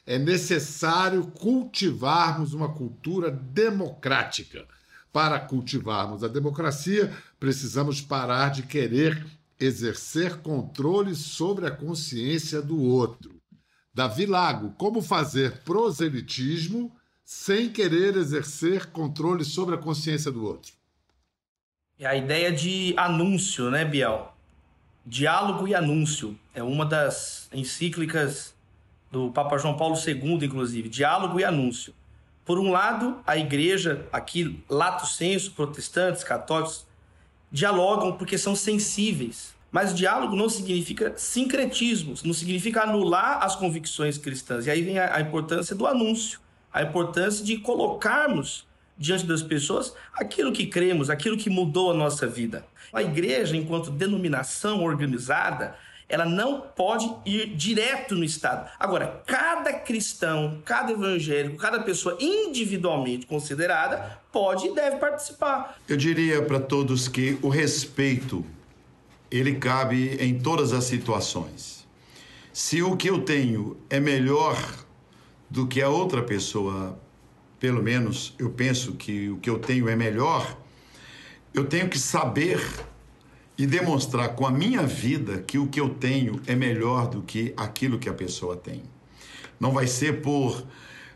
É 0.06 0.18
necessário 0.18 1.28
cultivarmos 1.28 2.54
uma 2.54 2.72
cultura 2.72 3.30
democrática. 3.30 4.66
Para 5.12 5.38
cultivarmos 5.38 6.24
a 6.24 6.28
democracia, 6.28 7.14
precisamos 7.38 8.00
parar 8.00 8.50
de 8.50 8.62
querer 8.62 9.24
exercer 9.60 10.38
controle 10.38 11.14
sobre 11.14 11.66
a 11.66 11.70
consciência 11.70 12.60
do 12.60 12.80
outro. 12.80 13.40
Davi 13.94 14.26
Lago, 14.26 14.72
como 14.78 15.02
fazer 15.02 15.60
proselitismo 15.64 16.90
sem 17.24 17.70
querer 17.70 18.16
exercer 18.16 18.86
controle 18.86 19.44
sobre 19.44 19.74
a 19.74 19.78
consciência 19.78 20.32
do 20.32 20.44
outro? 20.44 20.72
É 21.98 22.06
a 22.06 22.16
ideia 22.16 22.50
de 22.50 22.94
anúncio, 22.96 23.70
né, 23.70 23.84
Biel? 23.84 24.34
Diálogo 25.04 25.68
e 25.68 25.74
anúncio 25.74 26.38
é 26.54 26.62
uma 26.62 26.84
das 26.84 27.48
encíclicas 27.52 28.54
do 29.12 29.30
Papa 29.30 29.58
João 29.58 29.76
Paulo 29.76 29.94
II, 29.94 30.44
inclusive, 30.44 30.88
diálogo 30.88 31.38
e 31.38 31.44
anúncio. 31.44 31.94
Por 32.44 32.58
um 32.58 32.72
lado, 32.72 33.18
a 33.26 33.36
igreja, 33.36 34.06
aqui, 34.10 34.64
lato 34.68 35.06
senso, 35.06 35.52
protestantes, 35.52 36.24
católicos, 36.24 36.86
dialogam 37.50 38.16
porque 38.16 38.38
são 38.38 38.56
sensíveis. 38.56 39.54
Mas 39.70 39.94
diálogo 39.94 40.34
não 40.34 40.48
significa 40.48 41.12
sincretismo, 41.16 42.14
não 42.24 42.34
significa 42.34 42.82
anular 42.82 43.44
as 43.44 43.54
convicções 43.54 44.18
cristãs. 44.18 44.66
E 44.66 44.70
aí 44.70 44.82
vem 44.82 44.98
a, 44.98 45.16
a 45.16 45.20
importância 45.20 45.76
do 45.76 45.86
anúncio, 45.86 46.40
a 46.72 46.82
importância 46.82 47.44
de 47.44 47.58
colocarmos 47.58 48.66
diante 48.98 49.26
das 49.26 49.42
pessoas 49.42 49.94
aquilo 50.14 50.52
que 50.52 50.66
cremos, 50.66 51.10
aquilo 51.10 51.36
que 51.36 51.48
mudou 51.48 51.90
a 51.90 51.94
nossa 51.94 52.26
vida. 52.26 52.64
A 52.92 53.02
igreja, 53.02 53.56
enquanto 53.56 53.90
denominação 53.90 54.82
organizada, 54.82 55.76
ela 56.12 56.26
não 56.26 56.60
pode 56.60 57.10
ir 57.24 57.56
direto 57.56 58.14
no 58.14 58.22
Estado. 58.22 58.70
Agora, 58.78 59.22
cada 59.26 59.72
cristão, 59.72 60.60
cada 60.62 60.92
evangélico, 60.92 61.56
cada 61.56 61.80
pessoa 61.80 62.18
individualmente 62.20 63.24
considerada 63.24 64.20
pode 64.30 64.66
e 64.66 64.74
deve 64.74 64.98
participar. 64.98 65.78
Eu 65.88 65.96
diria 65.96 66.42
para 66.42 66.60
todos 66.60 67.08
que 67.08 67.38
o 67.40 67.48
respeito 67.48 68.44
ele 69.30 69.54
cabe 69.54 70.18
em 70.20 70.38
todas 70.38 70.74
as 70.74 70.84
situações. 70.84 71.88
Se 72.52 72.82
o 72.82 72.94
que 72.94 73.08
eu 73.08 73.22
tenho 73.22 73.78
é 73.88 73.98
melhor 73.98 74.84
do 75.48 75.66
que 75.66 75.80
a 75.80 75.88
outra 75.88 76.22
pessoa, 76.22 77.00
pelo 77.58 77.82
menos 77.82 78.34
eu 78.38 78.50
penso 78.50 78.92
que 78.92 79.30
o 79.30 79.38
que 79.38 79.48
eu 79.48 79.58
tenho 79.58 79.88
é 79.88 79.96
melhor, 79.96 80.58
eu 81.54 81.64
tenho 81.64 81.88
que 81.88 81.98
saber 81.98 82.60
e 83.62 83.66
demonstrar 83.66 84.30
com 84.30 84.44
a 84.44 84.50
minha 84.50 84.84
vida 84.84 85.38
que 85.38 85.56
o 85.56 85.68
que 85.68 85.78
eu 85.78 85.90
tenho 85.90 86.42
é 86.48 86.56
melhor 86.56 87.06
do 87.06 87.22
que 87.22 87.54
aquilo 87.56 87.96
que 87.96 88.08
a 88.08 88.12
pessoa 88.12 88.56
tem. 88.56 88.82
Não 89.60 89.70
vai 89.70 89.86
ser 89.86 90.20
por 90.20 90.66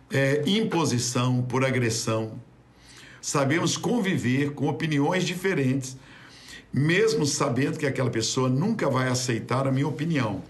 é, 0.09 0.45
imposição, 0.47 1.43
por 1.43 1.65
agressão. 1.65 2.41
Sabemos 3.21 3.77
conviver 3.77 4.53
com 4.53 4.69
opiniões 4.69 5.25
diferentes, 5.25 5.97
mesmo 6.73 7.27
sabendo 7.27 7.81
que 7.81 7.87
aquela 7.87 8.11
pessoa 8.11 8.49
nunca 8.49 8.89
vai 8.89 9.09
aceitar 9.09 9.67
a 9.67 9.73
minha 9.73 9.89
opinião. 9.89 10.45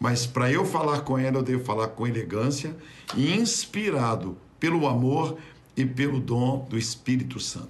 Mas 0.00 0.24
para 0.24 0.50
eu 0.50 0.64
falar 0.64 1.02
com 1.02 1.18
ela, 1.18 1.36
eu 1.36 1.42
devo 1.42 1.62
falar 1.62 1.88
com 1.88 2.06
elegância 2.06 2.74
e 3.14 3.30
inspirado 3.30 4.38
pelo 4.58 4.86
amor 4.86 5.36
e 5.76 5.84
pelo 5.84 6.18
dom 6.18 6.66
do 6.70 6.78
Espírito 6.78 7.38
Santo. 7.38 7.68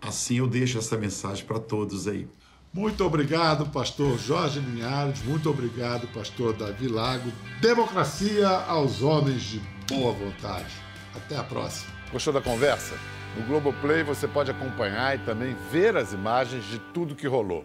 Assim 0.00 0.38
eu 0.38 0.46
deixo 0.46 0.78
essa 0.78 0.96
mensagem 0.96 1.44
para 1.44 1.58
todos 1.58 2.08
aí. 2.08 2.26
Muito 2.72 3.04
obrigado, 3.04 3.66
pastor 3.66 4.16
Jorge 4.16 4.60
Linhares. 4.60 5.22
Muito 5.24 5.50
obrigado, 5.50 6.06
pastor 6.14 6.52
Davi 6.52 6.86
Lago. 6.86 7.32
Democracia 7.60 8.48
aos 8.48 9.02
homens 9.02 9.42
de 9.42 9.60
boa 9.88 10.12
vontade. 10.12 10.72
Até 11.14 11.36
a 11.36 11.42
próxima. 11.42 11.92
Gostou 12.12 12.32
da 12.32 12.40
conversa? 12.40 12.94
No 13.36 13.44
Globoplay 13.46 14.04
você 14.04 14.28
pode 14.28 14.52
acompanhar 14.52 15.16
e 15.16 15.18
também 15.18 15.56
ver 15.72 15.96
as 15.96 16.12
imagens 16.12 16.64
de 16.64 16.78
tudo 16.94 17.16
que 17.16 17.26
rolou. 17.26 17.64